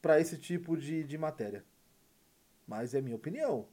para 0.01 0.21
esse 0.21 0.39
tipo 0.39 0.77
de, 0.77 1.03
de 1.03 1.19
matéria. 1.19 1.65
Mas 2.67 2.95
é 2.95 3.01
minha 3.01 3.17
opinião. 3.17 3.67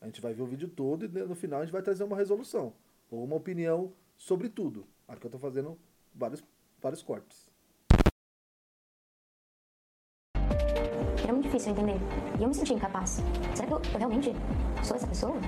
A 0.00 0.06
gente 0.06 0.20
vai 0.20 0.34
ver 0.34 0.42
o 0.42 0.46
vídeo 0.46 0.68
todo 0.68 1.04
e 1.04 1.08
no 1.08 1.34
final 1.34 1.60
a 1.60 1.64
gente 1.64 1.72
vai 1.72 1.82
trazer 1.82 2.04
uma 2.04 2.16
resolução. 2.16 2.74
Ou 3.10 3.24
uma 3.24 3.36
opinião 3.36 3.92
sobre 4.16 4.48
tudo. 4.48 4.86
Aqui 5.08 5.24
eu 5.24 5.28
estou 5.28 5.40
fazendo 5.40 5.78
vários, 6.14 6.44
vários 6.80 7.02
cortes. 7.02 7.50
Era 11.22 11.32
muito 11.32 11.44
difícil 11.46 11.72
entender. 11.72 11.96
E 12.38 12.42
eu 12.42 12.48
me 12.48 12.54
senti 12.54 12.74
incapaz. 12.74 13.20
Será 13.54 13.66
que 13.66 13.72
eu, 13.72 13.92
eu 13.92 13.98
realmente 13.98 14.30
sou 14.82 14.96
essa 14.96 15.06
pessoa? 15.06 15.40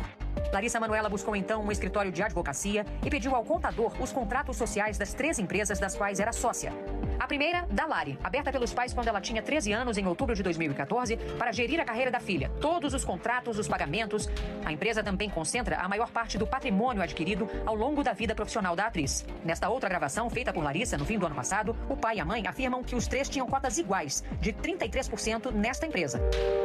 Larissa 0.57 0.81
Manuela 0.81 1.11
buscou 1.11 1.37
então 1.37 1.63
um 1.63 1.71
escritório 1.71 2.11
de 2.11 2.23
advocacia 2.23 2.87
e 3.05 3.11
pediu 3.11 3.35
ao 3.35 3.45
contador 3.45 3.93
os 4.01 4.11
contratos 4.11 4.57
sociais 4.57 4.97
das 4.97 5.13
três 5.13 5.39
empresas 5.39 5.79
das 5.79 5.95
quais 5.95 6.19
era 6.19 6.33
sócia. 6.33 6.73
A 7.21 7.27
primeira, 7.27 7.67
da 7.71 7.85
Lari, 7.85 8.19
aberta 8.25 8.51
pelos 8.51 8.73
pais 8.73 8.95
quando 8.95 9.09
ela 9.09 9.21
tinha 9.21 9.43
13 9.43 9.71
anos 9.73 9.99
em 9.99 10.07
outubro 10.07 10.35
de 10.35 10.43
2014 10.43 11.19
para 11.39 11.53
gerir 11.53 11.79
a 11.79 11.85
carreira 11.85 12.11
da 12.11 12.21
filha. 12.21 12.51
Todos 12.59 12.95
os 12.95 13.05
contratos, 13.05 13.59
os 13.59 13.69
pagamentos. 13.69 14.31
A 14.65 14.73
empresa 14.73 15.03
também 15.03 15.29
concentra 15.29 15.77
a 15.77 15.87
maior 15.91 16.11
parte 16.11 16.39
do 16.39 16.47
patrimônio 16.47 17.03
adquirido 17.03 17.47
ao 17.67 17.75
longo 17.75 18.03
da 18.03 18.15
vida 18.15 18.35
profissional 18.35 18.75
da 18.75 18.87
atriz. 18.87 19.27
Nesta 19.45 19.69
outra 19.69 19.91
gravação, 19.91 20.31
feita 20.31 20.55
por 20.55 20.65
Larissa 20.65 20.97
no 20.97 21.05
fim 21.05 21.19
do 21.19 21.27
ano 21.27 21.35
passado, 21.35 21.77
o 21.87 21.99
pai 21.99 22.17
e 22.17 22.21
a 22.21 22.25
mãe 22.25 22.47
afirmam 22.47 22.83
que 22.83 22.97
os 22.97 23.07
três 23.07 23.29
tinham 23.29 23.47
cotas 23.47 23.77
iguais, 23.77 24.25
de 24.41 24.55
33% 24.55 25.53
nesta 25.53 25.87
empresa. 25.87 26.19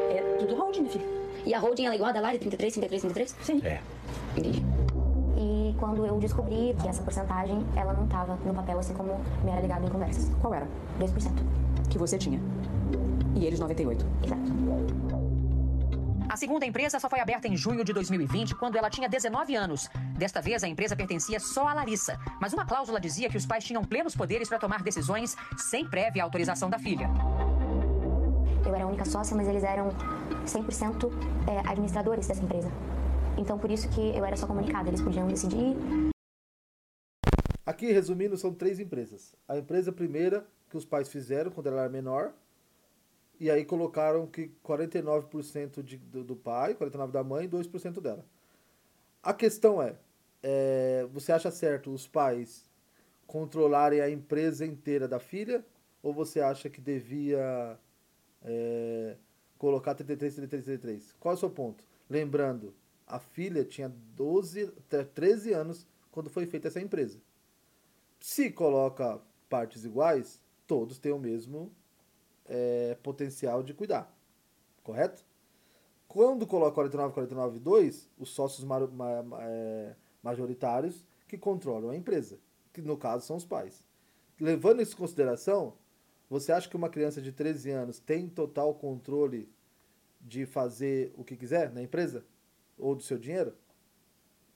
É 0.09 0.37
tudo 0.39 0.55
holding, 0.55 0.87
filho. 0.87 1.20
E 1.45 1.53
a 1.53 1.59
holding 1.59 1.85
ela 1.85 1.93
é 1.93 1.97
igual 1.97 2.09
a 2.09 2.13
da 2.13 2.21
Lari, 2.21 2.39
33, 2.39 2.73
33, 2.73 3.01
33? 3.01 3.35
Sim. 3.41 3.61
É. 3.65 3.81
Entendi. 4.37 4.63
E 5.37 5.75
quando 5.79 6.05
eu 6.05 6.19
descobri 6.19 6.75
que 6.81 6.87
essa 6.87 7.01
porcentagem, 7.01 7.65
ela 7.75 7.93
não 7.93 8.05
estava 8.05 8.35
no 8.45 8.53
papel, 8.53 8.77
assim 8.79 8.93
como 8.93 9.19
me 9.43 9.51
era 9.51 9.61
ligado 9.61 9.85
em 9.85 9.89
conversas. 9.89 10.29
Qual 10.39 10.53
era? 10.53 10.67
2%. 10.99 11.31
Que 11.89 11.97
você 11.97 12.17
tinha. 12.17 12.39
E 13.35 13.45
eles 13.45 13.59
98. 13.59 14.05
Exato. 14.23 14.51
A 16.31 16.37
segunda 16.37 16.65
empresa 16.65 16.97
só 16.97 17.09
foi 17.09 17.19
aberta 17.19 17.47
em 17.49 17.57
junho 17.57 17.83
de 17.83 17.91
2020, 17.91 18.55
quando 18.55 18.77
ela 18.77 18.89
tinha 18.89 19.09
19 19.09 19.53
anos. 19.53 19.89
Desta 20.17 20.39
vez, 20.39 20.63
a 20.63 20.67
empresa 20.67 20.95
pertencia 20.95 21.41
só 21.41 21.67
a 21.67 21.73
Larissa, 21.73 22.17
mas 22.39 22.53
uma 22.53 22.65
cláusula 22.65 23.01
dizia 23.01 23.29
que 23.29 23.35
os 23.35 23.45
pais 23.45 23.65
tinham 23.65 23.83
plenos 23.83 24.15
poderes 24.15 24.47
para 24.47 24.57
tomar 24.57 24.81
decisões 24.81 25.35
sem 25.57 25.85
prévia 25.85 26.23
autorização 26.23 26.69
da 26.69 26.79
filha. 26.79 27.09
Eu 28.65 28.75
era 28.75 28.83
a 28.83 28.87
única 28.87 29.05
sócia, 29.05 29.35
mas 29.35 29.47
eles 29.47 29.63
eram 29.63 29.89
100% 30.45 31.09
é, 31.49 31.69
administradores 31.69 32.27
dessa 32.27 32.43
empresa. 32.43 32.69
Então, 33.37 33.57
por 33.57 33.71
isso 33.71 33.89
que 33.89 34.15
eu 34.15 34.23
era 34.23 34.37
só 34.37 34.45
comunicada. 34.45 34.89
Eles 34.89 35.01
podiam 35.01 35.27
decidir. 35.27 35.75
Aqui, 37.65 37.91
resumindo, 37.91 38.37
são 38.37 38.53
três 38.53 38.79
empresas. 38.79 39.35
A 39.47 39.57
empresa 39.57 39.91
primeira, 39.91 40.45
que 40.69 40.77
os 40.77 40.85
pais 40.85 41.09
fizeram 41.09 41.51
quando 41.51 41.67
ela 41.67 41.81
era 41.81 41.89
menor, 41.89 42.33
e 43.39 43.49
aí 43.49 43.65
colocaram 43.65 44.27
que 44.27 44.51
49% 44.63 45.81
de, 45.81 45.97
do, 45.97 46.23
do 46.23 46.35
pai, 46.35 46.75
49% 46.75 47.11
da 47.11 47.23
mãe 47.23 47.45
e 47.45 47.49
2% 47.49 47.99
dela. 47.99 48.23
A 49.23 49.33
questão 49.33 49.81
é, 49.81 49.95
é, 50.43 51.07
você 51.11 51.31
acha 51.31 51.49
certo 51.49 51.91
os 51.91 52.07
pais 52.07 52.69
controlarem 53.25 54.01
a 54.01 54.09
empresa 54.09 54.65
inteira 54.65 55.07
da 55.07 55.19
filha? 55.19 55.65
Ou 56.03 56.13
você 56.13 56.39
acha 56.41 56.69
que 56.69 56.81
devia 56.81 57.79
é, 58.41 59.17
colocar 59.57 59.95
33, 59.95 60.35
33, 60.35 60.63
33? 60.65 61.15
Qual 61.19 61.33
é 61.33 61.35
o 61.35 61.39
seu 61.39 61.49
ponto? 61.49 61.83
Lembrando, 62.09 62.73
a 63.07 63.19
filha 63.19 63.63
tinha 63.63 63.89
12, 64.15 64.67
13 65.13 65.53
anos 65.53 65.87
quando 66.11 66.29
foi 66.29 66.45
feita 66.45 66.67
essa 66.67 66.81
empresa. 66.81 67.21
Se 68.19 68.51
coloca 68.51 69.21
partes 69.49 69.83
iguais, 69.83 70.41
todos 70.67 70.99
têm 70.99 71.11
o 71.11 71.19
mesmo 71.19 71.71
é, 72.45 72.97
potencial 73.01 73.63
de 73.63 73.73
cuidar. 73.73 74.13
Correto? 74.83 75.23
Quando 76.07 76.45
coloca 76.45 76.73
49, 76.73 77.13
49 77.13 77.59
2, 77.59 78.09
os 78.19 78.29
sócios 78.31 78.65
ma 78.65 78.85
ma 78.87 79.23
é, 79.41 79.95
majoritários 80.21 81.05
que 81.27 81.37
controlam 81.37 81.91
a 81.91 81.95
empresa, 81.95 82.37
que 82.73 82.81
no 82.81 82.97
caso 82.97 83.25
são 83.25 83.37
os 83.37 83.45
pais. 83.45 83.83
Levando 84.39 84.81
isso 84.81 84.93
em 84.93 84.97
consideração, 84.97 85.73
você 86.31 86.53
acha 86.53 86.69
que 86.69 86.77
uma 86.77 86.87
criança 86.87 87.21
de 87.21 87.29
13 87.33 87.71
anos 87.71 87.99
tem 87.99 88.29
total 88.29 88.73
controle 88.73 89.51
de 90.21 90.45
fazer 90.45 91.13
o 91.17 91.25
que 91.25 91.35
quiser 91.35 91.73
na 91.73 91.83
empresa? 91.83 92.23
Ou 92.77 92.95
do 92.95 93.03
seu 93.03 93.17
dinheiro? 93.17 93.53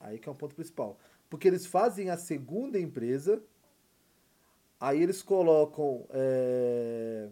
Aí 0.00 0.18
que 0.18 0.26
é 0.26 0.32
um 0.32 0.34
ponto 0.34 0.54
principal. 0.54 0.98
Porque 1.28 1.46
eles 1.46 1.66
fazem 1.66 2.08
a 2.08 2.16
segunda 2.16 2.80
empresa, 2.80 3.42
aí 4.80 5.02
eles 5.02 5.20
colocam. 5.20 6.06
É, 6.12 7.28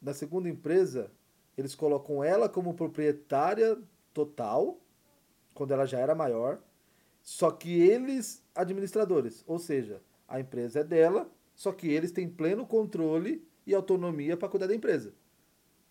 na 0.00 0.14
segunda 0.14 0.48
empresa, 0.48 1.12
eles 1.58 1.74
colocam 1.74 2.24
ela 2.24 2.48
como 2.48 2.72
proprietária 2.72 3.78
total, 4.14 4.80
quando 5.52 5.72
ela 5.72 5.84
já 5.84 5.98
era 5.98 6.14
maior, 6.14 6.58
só 7.22 7.50
que 7.50 7.82
eles 7.82 8.42
administradores, 8.54 9.44
ou 9.46 9.58
seja, 9.58 10.00
a 10.26 10.40
empresa 10.40 10.80
é 10.80 10.84
dela, 10.84 11.30
só 11.54 11.72
que 11.72 11.88
eles 11.88 12.12
têm 12.12 12.28
pleno 12.28 12.66
controle 12.66 13.46
e 13.66 13.74
autonomia 13.74 14.36
para 14.36 14.48
cuidar 14.48 14.66
da 14.66 14.74
empresa. 14.74 15.14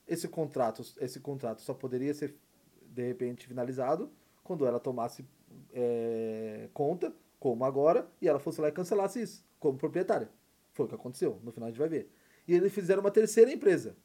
Esse 0.08 0.27
contrato, 0.27 0.84
esse 1.00 1.20
contrato 1.20 1.62
só 1.62 1.74
poderia 1.74 2.13
ser 2.13 2.36
de 2.84 3.08
repente 3.08 3.48
finalizado 3.48 4.12
quando 4.44 4.65
ela 4.65 4.80
tomasse 4.80 5.25
é, 5.74 6.70
conta, 6.74 7.13
como 7.39 7.63
agora, 7.63 8.10
e 8.22 8.27
ela 8.27 8.39
fosse 8.39 8.60
lá 8.60 8.68
e 8.68 8.72
cancelasse 8.72 9.22
isso, 9.22 9.46
como 9.60 9.77
proprietária. 9.77 10.30
Foi 10.74 10.86
o 10.86 10.89
que 10.89 10.96
aconteceu, 10.96 11.39
no 11.44 11.51
final 11.51 11.68
a 11.68 11.72
gente 11.72 11.80
vai 11.80 11.89
ver. 11.89 12.12
E 12.48 12.53
eles 12.53 12.74
fizeram 12.74 13.01
uma 13.01 13.12
terceira 13.12 13.51
empresa, 13.51 13.96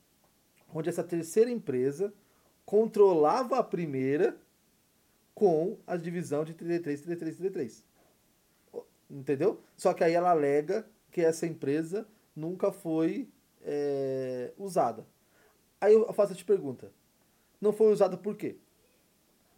onde 0.73 0.89
essa 0.89 1.03
terceira 1.03 1.51
empresa 1.51 2.13
controlava 2.65 3.59
a 3.59 3.63
primeira 3.63 4.37
com 5.35 5.79
a 5.87 5.97
divisão 5.97 6.45
de 6.45 6.55
33, 6.55 7.01
33, 7.03 7.37
33. 7.37 7.85
Entendeu? 9.09 9.61
Só 9.77 9.93
que 9.93 10.03
aí 10.03 10.13
ela 10.13 10.31
alega 10.31 10.87
que 11.17 11.25
essa 11.25 11.47
empresa 11.47 12.07
nunca 12.35 12.71
foi 12.71 13.27
é, 13.63 14.53
usada. 14.59 15.07
Aí 15.81 15.95
eu 15.95 16.13
faço 16.13 16.35
a 16.35 16.37
te 16.37 16.45
pergunta: 16.45 16.93
não 17.59 17.73
foi 17.73 17.91
usada 17.91 18.19
por 18.19 18.37
quê? 18.37 18.59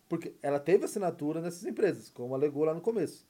Porque 0.09 0.37
ela 0.41 0.61
teve 0.61 0.85
assinatura 0.85 1.41
nessas 1.41 1.65
empresas, 1.65 2.11
como 2.11 2.33
alegou 2.33 2.63
lá 2.63 2.73
no 2.73 2.81
começo. 2.81 3.27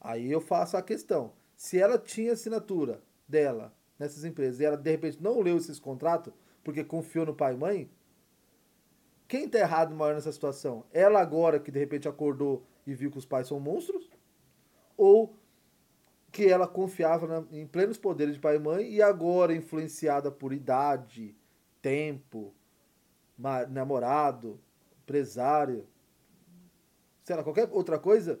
Aí 0.00 0.28
eu 0.28 0.40
faço 0.40 0.76
a 0.76 0.82
questão: 0.82 1.34
se 1.54 1.78
ela 1.78 1.96
tinha 1.96 2.32
assinatura 2.32 3.00
dela 3.28 3.72
nessas 3.96 4.24
empresas 4.24 4.58
e 4.58 4.64
ela 4.64 4.76
de 4.76 4.90
repente 4.90 5.22
não 5.22 5.40
leu 5.40 5.56
esses 5.56 5.78
contratos 5.78 6.34
porque 6.64 6.82
confiou 6.82 7.26
no 7.26 7.34
pai 7.34 7.54
e 7.54 7.56
mãe, 7.56 7.90
quem 9.28 9.44
está 9.44 9.60
errado 9.60 9.94
maior 9.94 10.16
nessa 10.16 10.32
situação? 10.32 10.84
Ela 10.92 11.20
agora 11.20 11.60
que 11.60 11.70
de 11.70 11.78
repente 11.78 12.08
acordou 12.08 12.66
e 12.84 12.92
viu 12.92 13.08
que 13.08 13.18
os 13.18 13.24
pais 13.24 13.46
são 13.46 13.60
monstros? 13.60 14.10
Ou 14.96 15.37
que 16.38 16.46
ela 16.46 16.68
confiava 16.68 17.26
na, 17.26 17.44
em 17.50 17.66
plenos 17.66 17.98
poderes 17.98 18.34
de 18.34 18.40
pai 18.40 18.54
e 18.54 18.58
mãe 18.60 18.88
e 18.88 19.02
agora 19.02 19.52
influenciada 19.52 20.30
por 20.30 20.52
idade, 20.52 21.36
tempo, 21.82 22.54
namorado, 23.68 24.60
empresário, 25.02 25.84
sei 27.24 27.34
lá, 27.34 27.42
qualquer 27.42 27.68
outra 27.72 27.98
coisa, 27.98 28.40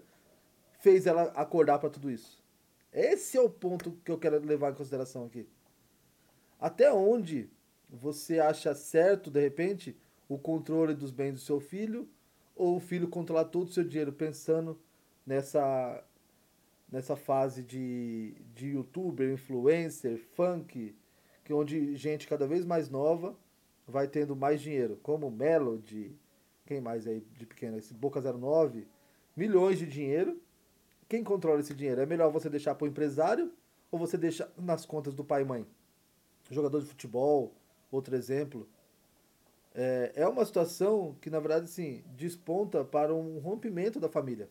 fez 0.78 1.08
ela 1.08 1.24
acordar 1.34 1.80
para 1.80 1.90
tudo 1.90 2.08
isso. 2.08 2.40
Esse 2.92 3.36
é 3.36 3.40
o 3.40 3.50
ponto 3.50 3.90
que 4.04 4.12
eu 4.12 4.18
quero 4.18 4.38
levar 4.46 4.70
em 4.70 4.76
consideração 4.76 5.26
aqui. 5.26 5.48
Até 6.60 6.92
onde 6.92 7.50
você 7.90 8.38
acha 8.38 8.76
certo, 8.76 9.28
de 9.28 9.40
repente, 9.40 9.98
o 10.28 10.38
controle 10.38 10.94
dos 10.94 11.10
bens 11.10 11.32
do 11.32 11.40
seu 11.40 11.58
filho, 11.58 12.08
ou 12.54 12.76
o 12.76 12.80
filho 12.80 13.08
controlar 13.08 13.46
todo 13.46 13.66
o 13.66 13.72
seu 13.72 13.82
dinheiro, 13.82 14.12
pensando 14.12 14.80
nessa, 15.26 16.04
nessa 16.90 17.16
fase 17.16 17.62
de, 17.62 18.34
de 18.54 18.68
youtuber, 18.68 19.32
influencer, 19.32 20.18
funk, 20.34 20.96
que 21.44 21.52
onde 21.52 21.96
gente 21.96 22.26
cada 22.26 22.46
vez 22.46 22.64
mais 22.64 22.88
nova 22.88 23.36
vai 23.86 24.06
tendo 24.06 24.36
mais 24.36 24.60
dinheiro, 24.60 24.98
como 25.02 25.30
Melody, 25.30 26.14
quem 26.66 26.80
mais 26.80 27.06
aí 27.06 27.20
de 27.20 27.46
pequeno? 27.46 27.78
Esse 27.78 27.94
Boca 27.94 28.20
09, 28.20 28.86
milhões 29.34 29.78
de 29.78 29.86
dinheiro. 29.86 30.38
Quem 31.08 31.24
controla 31.24 31.60
esse 31.60 31.74
dinheiro? 31.74 32.02
É 32.02 32.06
melhor 32.06 32.30
você 32.30 32.50
deixar 32.50 32.74
para 32.74 32.84
o 32.84 32.88
empresário 32.88 33.50
ou 33.90 33.98
você 33.98 34.18
deixa 34.18 34.52
nas 34.58 34.84
contas 34.84 35.14
do 35.14 35.24
pai 35.24 35.40
e 35.40 35.44
mãe? 35.46 35.66
Jogador 36.50 36.80
de 36.80 36.86
futebol, 36.86 37.54
outro 37.90 38.14
exemplo. 38.14 38.68
É, 39.74 40.12
é 40.16 40.28
uma 40.28 40.44
situação 40.44 41.16
que, 41.22 41.30
na 41.30 41.40
verdade, 41.40 41.70
sim, 41.70 42.02
desponta 42.08 42.84
para 42.84 43.14
um 43.14 43.38
rompimento 43.38 43.98
da 43.98 44.08
família. 44.08 44.50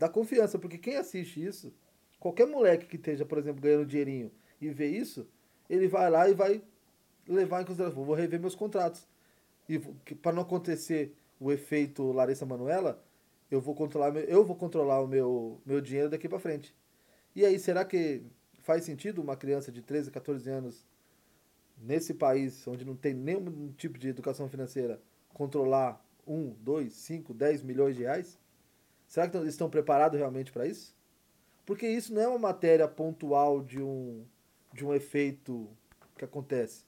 Da 0.00 0.08
confiança, 0.08 0.58
porque 0.58 0.78
quem 0.78 0.96
assiste 0.96 1.44
isso, 1.44 1.70
qualquer 2.18 2.46
moleque 2.46 2.86
que 2.86 2.96
esteja, 2.96 3.26
por 3.26 3.36
exemplo, 3.36 3.60
ganhando 3.60 3.84
dinheirinho 3.84 4.32
e 4.58 4.70
vê 4.70 4.88
isso, 4.88 5.28
ele 5.68 5.86
vai 5.86 6.08
lá 6.08 6.26
e 6.26 6.32
vai 6.32 6.62
levar 7.28 7.60
em 7.60 7.66
consideração, 7.66 8.02
vou 8.02 8.14
rever 8.14 8.40
meus 8.40 8.54
contratos. 8.54 9.06
E 9.68 9.78
para 9.78 10.32
não 10.32 10.40
acontecer 10.40 11.14
o 11.38 11.52
efeito 11.52 12.12
Larissa 12.12 12.46
Manuela, 12.46 13.04
eu 13.50 13.60
vou 13.60 13.74
controlar, 13.74 14.16
eu 14.16 14.42
vou 14.42 14.56
controlar 14.56 15.02
o 15.02 15.06
meu, 15.06 15.60
meu 15.66 15.82
dinheiro 15.82 16.08
daqui 16.08 16.30
para 16.30 16.38
frente. 16.38 16.74
E 17.36 17.44
aí, 17.44 17.58
será 17.58 17.84
que 17.84 18.22
faz 18.60 18.84
sentido 18.84 19.20
uma 19.20 19.36
criança 19.36 19.70
de 19.70 19.82
13, 19.82 20.10
14 20.10 20.48
anos 20.48 20.86
nesse 21.76 22.14
país 22.14 22.66
onde 22.66 22.86
não 22.86 22.96
tem 22.96 23.12
nenhum 23.12 23.70
tipo 23.76 23.98
de 23.98 24.08
educação 24.08 24.48
financeira 24.48 24.98
controlar 25.34 26.02
1, 26.26 26.54
2, 26.54 26.90
5, 26.90 27.34
10 27.34 27.62
milhões 27.62 27.96
de 27.96 28.04
reais? 28.04 28.39
Será 29.10 29.28
que 29.28 29.36
estão 29.38 29.68
preparados 29.68 30.16
realmente 30.16 30.52
para 30.52 30.68
isso? 30.68 30.96
Porque 31.66 31.84
isso 31.84 32.14
não 32.14 32.22
é 32.22 32.28
uma 32.28 32.38
matéria 32.38 32.86
pontual 32.86 33.60
de 33.60 33.82
um, 33.82 34.24
de 34.72 34.86
um 34.86 34.94
efeito 34.94 35.68
que 36.16 36.24
acontece. 36.24 36.84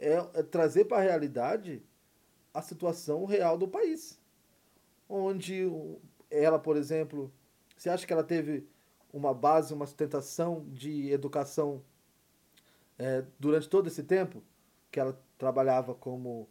É, 0.00 0.14
é 0.32 0.42
trazer 0.42 0.86
para 0.86 0.96
a 0.96 1.02
realidade 1.02 1.82
a 2.54 2.62
situação 2.62 3.26
real 3.26 3.58
do 3.58 3.68
país. 3.68 4.18
Onde 5.06 5.68
ela, 6.30 6.58
por 6.58 6.78
exemplo, 6.78 7.30
você 7.76 7.90
acha 7.90 8.06
que 8.06 8.12
ela 8.14 8.24
teve 8.24 8.66
uma 9.12 9.34
base, 9.34 9.74
uma 9.74 9.84
sustentação 9.84 10.64
de 10.70 11.10
educação 11.10 11.84
é, 12.98 13.22
durante 13.38 13.68
todo 13.68 13.86
esse 13.86 14.02
tempo? 14.02 14.42
Que 14.90 14.98
ela 14.98 15.22
trabalhava 15.36 15.94
como 15.94 16.48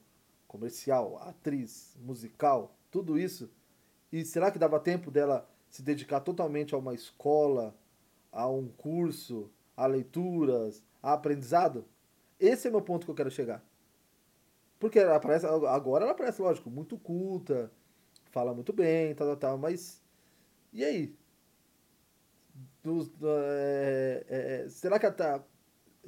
comercial, 0.47 1.17
atriz, 1.17 1.97
musical, 1.99 2.77
tudo 2.91 3.17
isso. 3.17 3.49
E 4.13 4.23
será 4.23 4.51
que 4.51 4.59
dava 4.59 4.79
tempo 4.79 5.09
dela 5.09 5.49
se 5.67 5.81
dedicar 5.81 6.19
totalmente 6.19 6.75
a 6.75 6.77
uma 6.77 6.93
escola, 6.93 7.75
a 8.31 8.47
um 8.47 8.67
curso, 8.67 9.49
a 9.75 9.87
leituras, 9.87 10.83
a 11.01 11.13
aprendizado? 11.13 11.83
Esse 12.39 12.67
é 12.67 12.71
meu 12.71 12.83
ponto 12.83 13.05
que 13.05 13.11
eu 13.11 13.15
quero 13.15 13.31
chegar. 13.31 13.65
Porque 14.79 14.99
ela 14.99 15.19
parece, 15.19 15.47
agora 15.47 16.05
ela 16.05 16.13
parece, 16.13 16.43
lógico, 16.43 16.69
muito 16.69 16.95
culta, 16.95 17.71
fala 18.29 18.53
muito 18.53 18.71
bem, 18.71 19.15
tal, 19.15 19.29
tal, 19.29 19.37
tal, 19.37 19.57
mas. 19.57 19.99
E 20.71 20.83
aí? 20.85 21.15
Dos, 22.83 23.09
é, 23.23 24.25
é, 24.29 24.69
será 24.69 24.99
que 24.99 25.07
ela 25.07 25.15
tá 25.15 25.43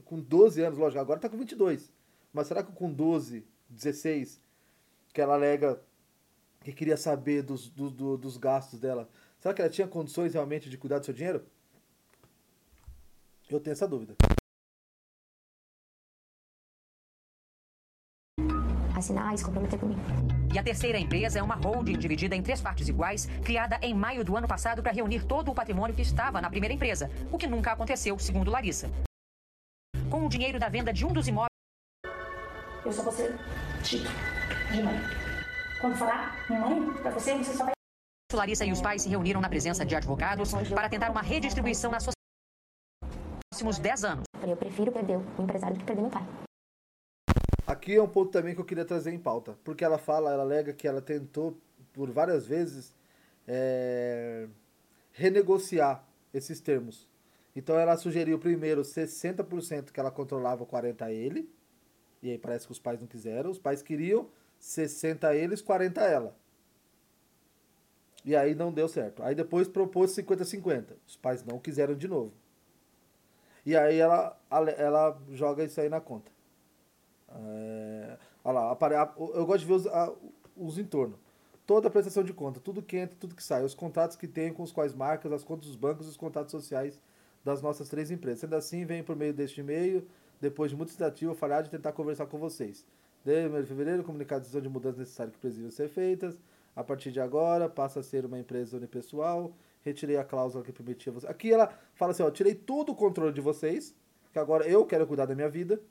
com 0.03 0.19
12 0.19 0.61
anos, 0.61 0.77
lógico, 0.77 1.01
agora 1.01 1.19
tá 1.19 1.27
com 1.27 1.39
22, 1.39 1.91
mas 2.31 2.45
será 2.45 2.61
que 2.61 2.71
com 2.71 2.93
12, 2.93 3.47
16, 3.67 4.39
que 5.11 5.21
ela 5.21 5.33
alega 5.33 5.81
que 6.65 6.73
queria 6.73 6.97
saber 6.97 7.43
dos, 7.43 7.69
do, 7.69 7.91
do, 7.91 8.17
dos 8.17 8.37
gastos 8.37 8.79
dela, 8.79 9.07
será 9.39 9.53
que 9.53 9.61
ela 9.61 9.69
tinha 9.69 9.87
condições 9.87 10.33
realmente 10.33 10.69
de 10.69 10.77
cuidar 10.77 10.97
do 10.97 11.05
seu 11.05 11.13
dinheiro? 11.13 11.45
Eu 13.47 13.59
tenho 13.59 13.73
essa 13.73 13.87
dúvida. 13.87 14.15
assinar 18.97 19.33
e 19.33 19.37
se 19.37 19.43
comprometer 19.43 19.77
comigo. 19.77 20.01
E 20.53 20.57
a 20.57 20.63
terceira 20.63 20.97
empresa 20.97 21.37
é 21.37 21.43
uma 21.43 21.55
holding 21.55 21.97
dividida 21.97 22.33
em 22.33 22.41
três 22.41 22.61
partes 22.61 22.87
iguais, 22.87 23.25
criada 23.43 23.77
em 23.81 23.93
maio 23.93 24.23
do 24.23 24.37
ano 24.37 24.47
passado 24.47 24.81
para 24.81 24.93
reunir 24.93 25.25
todo 25.25 25.51
o 25.51 25.53
patrimônio 25.53 25.93
que 25.93 26.01
estava 26.01 26.41
na 26.41 26.49
primeira 26.49 26.73
empresa, 26.73 27.11
o 27.29 27.37
que 27.37 27.45
nunca 27.45 27.73
aconteceu, 27.73 28.17
segundo 28.17 28.49
Larissa. 28.49 28.89
Com 30.09 30.25
o 30.25 30.29
dinheiro 30.29 30.57
da 30.57 30.69
venda 30.69 30.93
de 30.93 31.05
um 31.05 31.11
dos 31.11 31.27
imóveis. 31.27 31.49
Eu 32.85 32.91
só 32.91 33.03
vou 33.03 33.11
ser 33.11 33.35
chique 33.83 34.07
de 34.71 34.81
mãe. 34.81 35.24
Quando 35.85 35.97
falar 35.97 36.49
mãe, 36.49 36.93
para 36.93 37.11
você, 37.11 37.37
você 37.37 37.53
só 37.53 37.63
vai. 37.63 37.73
Larissa 38.33 38.65
e 38.65 38.71
os 38.71 38.81
pais 38.81 39.03
se 39.03 39.07
reuniram 39.07 39.39
na 39.39 39.47
presença 39.47 39.85
de 39.85 39.95
advogados 39.95 40.51
para 40.73 40.89
tentar 40.89 41.11
uma 41.11 41.21
redistribuição 41.21 41.91
na 41.91 41.99
sociedade 41.99 42.15
nos 43.03 43.43
próximos 43.51 43.77
10 43.77 44.03
anos. 44.03 44.23
Eu 44.41 44.57
prefiro 44.57 44.91
perder 44.91 45.19
o 45.37 45.43
empresário 45.43 45.75
do 45.75 45.79
que 45.81 45.85
perder 45.85 46.01
meu 46.01 46.09
pai. 46.09 46.23
Aqui 47.67 47.93
é 47.93 48.01
um 48.01 48.07
ponto 48.07 48.31
também 48.31 48.55
que 48.55 48.61
eu 48.61 48.65
queria 48.65 48.83
trazer 48.83 49.13
em 49.13 49.19
pauta, 49.19 49.59
porque 49.63 49.85
ela 49.85 49.99
fala, 49.99 50.33
ela 50.33 50.41
alega 50.41 50.73
que 50.73 50.87
ela 50.87 51.03
tentou 51.03 51.55
por 51.93 52.09
várias 52.09 52.47
vezes 52.47 52.91
é, 53.47 54.47
renegociar 55.11 56.03
esses 56.33 56.59
termos. 56.59 57.07
Então 57.55 57.77
ela 57.77 57.95
sugeriu 57.95 58.39
primeiro 58.39 58.81
60% 58.81 59.91
que 59.91 59.99
ela 59.99 60.09
controlava 60.09 60.65
40 60.65 61.05
a 61.05 61.11
ele, 61.11 61.47
e 62.23 62.31
aí 62.31 62.39
parece 62.39 62.65
que 62.65 62.71
os 62.71 62.79
pais 62.79 62.99
não 62.99 63.05
quiseram, 63.05 63.51
os 63.51 63.59
pais 63.59 63.83
queriam 63.83 64.27
60 64.65 65.27
a 65.27 65.35
eles, 65.35 65.61
40 65.61 66.01
a 66.01 66.05
ela. 66.05 66.35
E 68.25 68.35
aí 68.35 68.55
não 68.55 68.73
deu 68.73 68.87
certo. 68.87 69.21
Aí 69.21 69.35
depois 69.35 69.67
propôs 69.67 70.11
50-50. 70.15 70.85
Os 71.07 71.15
pais 71.15 71.45
não 71.45 71.59
quiseram 71.59 71.93
de 71.93 72.07
novo. 72.07 72.33
E 73.63 73.77
aí 73.77 73.99
ela, 73.99 74.35
ela 74.49 75.21
joga 75.29 75.63
isso 75.63 75.79
aí 75.79 75.87
na 75.87 76.01
conta. 76.01 76.31
É, 77.29 78.17
olha 78.43 78.59
lá, 78.59 79.15
eu 79.35 79.45
gosto 79.45 79.59
de 79.59 79.65
ver 79.67 79.73
os, 79.73 79.85
os 80.57 80.79
entornos. 80.79 81.19
Toda 81.67 81.87
a 81.87 81.91
prestação 81.91 82.23
de 82.23 82.33
conta, 82.33 82.59
tudo 82.59 82.81
que 82.81 82.97
entra, 82.97 83.15
tudo 83.19 83.35
que 83.35 83.43
sai, 83.43 83.63
os 83.63 83.75
contratos 83.75 84.17
que 84.17 84.27
tem 84.27 84.51
com 84.51 84.63
os 84.63 84.71
quais 84.71 84.95
marcas, 84.95 85.31
as 85.31 85.43
contas 85.43 85.67
dos 85.67 85.75
bancos 85.75 86.07
os 86.07 86.17
contratos 86.17 86.51
sociais 86.51 86.99
das 87.43 87.61
nossas 87.61 87.87
três 87.87 88.09
empresas. 88.09 88.39
Sendo 88.39 88.55
assim, 88.55 88.83
vem 88.83 89.03
por 89.03 89.15
meio 89.15 89.33
deste 89.33 89.61
e-mail, 89.61 90.07
depois 90.41 90.71
de 90.71 90.77
muito 90.77 90.91
tentativa, 90.91 91.35
falhar 91.35 91.61
de 91.61 91.69
tentar 91.69 91.91
conversar 91.91 92.25
com 92.25 92.39
vocês. 92.39 92.83
Desde 93.25 93.49
1 93.49 93.61
de 93.63 93.67
fevereiro, 93.67 94.03
comunicar 94.03 94.35
a 94.35 94.39
decisão 94.39 94.61
de 94.61 94.69
mudanças 94.69 94.99
necessárias 94.99 95.35
que 95.35 95.41
precisam 95.41 95.71
ser 95.71 95.89
feitas. 95.89 96.39
A 96.75 96.83
partir 96.83 97.11
de 97.11 97.19
agora, 97.19 97.67
passa 97.67 98.01
a 98.01 98.03
ser 98.03 98.23
uma 98.23 98.37
empresa 98.37 98.77
unipessoal. 98.77 99.51
Retirei 99.81 100.17
a 100.17 100.23
cláusula 100.23 100.63
que 100.63 100.71
permitia 100.71 101.11
você. 101.11 101.25
Aqui 101.27 101.51
ela 101.51 101.73
fala 101.95 102.11
assim: 102.11 102.21
ó, 102.21 102.29
tirei 102.29 102.53
todo 102.53 102.91
o 102.91 102.95
controle 102.95 103.33
de 103.33 103.41
vocês, 103.41 103.95
que 104.31 104.37
agora 104.37 104.67
eu 104.67 104.85
quero 104.85 105.07
cuidar 105.07 105.25
da 105.25 105.33
minha 105.33 105.49
vida. 105.49 105.81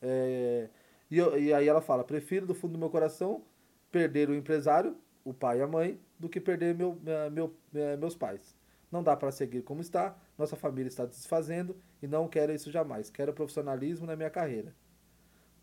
É, 0.00 0.68
e, 1.10 1.18
eu, 1.18 1.36
e 1.36 1.52
aí 1.52 1.66
ela 1.66 1.80
fala: 1.80 2.04
prefiro 2.04 2.46
do 2.46 2.54
fundo 2.54 2.74
do 2.74 2.78
meu 2.78 2.88
coração 2.88 3.42
perder 3.90 4.28
o 4.28 4.34
empresário, 4.34 4.96
o 5.24 5.34
pai 5.34 5.58
e 5.58 5.62
a 5.62 5.66
mãe, 5.66 6.00
do 6.18 6.28
que 6.28 6.40
perder 6.40 6.74
meu, 6.74 6.98
meu, 7.32 7.54
meus 7.98 8.14
pais. 8.14 8.56
Não 8.92 9.02
dá 9.02 9.16
para 9.16 9.32
seguir 9.32 9.62
como 9.62 9.80
está, 9.80 10.16
nossa 10.38 10.54
família 10.54 10.88
está 10.88 11.04
desfazendo 11.04 11.76
e 12.00 12.06
não 12.06 12.28
quero 12.28 12.52
isso 12.52 12.70
jamais. 12.70 13.10
Quero 13.10 13.32
profissionalismo 13.32 14.06
na 14.06 14.14
minha 14.14 14.30
carreira. 14.30 14.74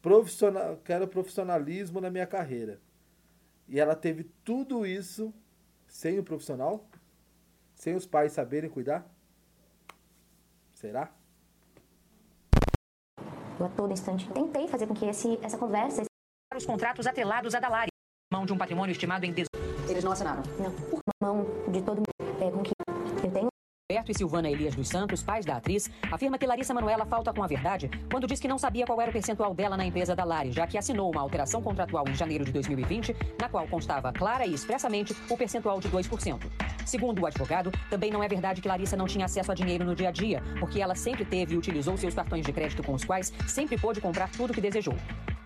Profissional, 0.01 0.77
quero 0.83 1.07
profissionalismo 1.07 2.01
na 2.01 2.09
minha 2.09 2.25
carreira. 2.25 2.81
E 3.67 3.79
ela 3.79 3.95
teve 3.95 4.23
tudo 4.43 4.85
isso 4.85 5.33
sem 5.87 6.17
o 6.17 6.23
profissional? 6.23 6.85
Sem 7.75 7.95
os 7.95 8.05
pais 8.05 8.33
saberem 8.33 8.69
cuidar? 8.69 9.07
Será? 10.73 11.11
Eu 13.59 13.65
a 13.65 13.69
todo 13.69 13.93
instante 13.93 14.27
tentei 14.33 14.67
fazer 14.67 14.87
com 14.87 14.93
que 14.95 15.05
esse, 15.05 15.37
essa 15.43 15.57
conversa. 15.57 16.03
Os 16.55 16.65
contratos 16.65 17.05
atrelados 17.05 17.53
a 17.53 17.59
Dalari, 17.59 17.91
mão 18.33 18.45
de 18.45 18.51
um 18.51 18.57
patrimônio 18.57 18.91
estimado 18.91 19.25
em. 19.25 19.33
Eles 19.87 20.03
não 20.03 20.11
assinaram? 20.11 20.41
Não. 20.59 20.73
Mão 21.21 21.71
de 21.71 21.81
todo 21.81 21.97
mundo. 21.97 22.41
É, 22.41 22.49
com 22.49 22.63
que 22.63 22.71
Roberto 23.91 24.10
e 24.10 24.15
Silvana 24.15 24.49
Elias 24.49 24.73
dos 24.73 24.88
Santos, 24.88 25.21
pais 25.21 25.45
da 25.45 25.58
atriz, 25.58 25.91
afirma 26.10 26.38
que 26.38 26.47
Larissa 26.47 26.73
Manuela 26.73 27.06
falta 27.06 27.34
com 27.34 27.43
a 27.43 27.47
verdade 27.47 27.91
quando 28.10 28.25
diz 28.25 28.39
que 28.39 28.47
não 28.47 28.58
sabia 28.58 28.86
qual 28.86 29.01
era 29.01 29.10
o 29.10 29.13
percentual 29.13 29.54
dela 29.54 29.75
na 29.75 29.86
empresa 29.86 30.15
da 30.15 30.23
Lari, 30.23 30.49
já 30.49 30.65
que 30.65 30.77
assinou 30.77 31.12
uma 31.12 31.19
alteração 31.19 31.62
contratual 31.62 32.08
em 32.08 32.15
janeiro 32.15 32.45
de 32.45 32.54
2020, 32.54 33.13
na 33.38 33.49
qual 33.49 33.67
constava 33.67 34.13
clara 34.13 34.45
e 34.45 34.54
expressamente 34.54 35.13
o 35.30 35.36
percentual 35.36 35.82
de 35.82 35.89
2%. 35.89 36.39
Segundo 36.86 37.21
o 37.21 37.25
advogado, 37.25 37.69
também 37.89 38.12
não 38.12 38.23
é 38.23 38.30
verdade 38.30 38.62
que 38.62 38.67
Larissa 38.69 38.95
não 38.95 39.08
tinha 39.08 39.25
acesso 39.25 39.51
a 39.51 39.56
dinheiro 39.56 39.84
no 39.84 39.93
dia 39.93 40.08
a 40.08 40.12
dia, 40.12 40.41
porque 40.58 40.80
ela 40.80 40.95
sempre 40.95 41.25
teve 41.25 41.54
e 41.54 41.58
utilizou 41.58 41.97
seus 41.97 42.13
cartões 42.13 42.45
de 42.45 42.54
crédito 42.54 42.82
com 42.82 42.93
os 42.93 43.04
quais 43.04 43.34
sempre 43.45 43.77
pôde 43.77 43.99
comprar 43.99 44.30
tudo 44.32 44.54
que 44.54 44.62
desejou. 44.62 44.95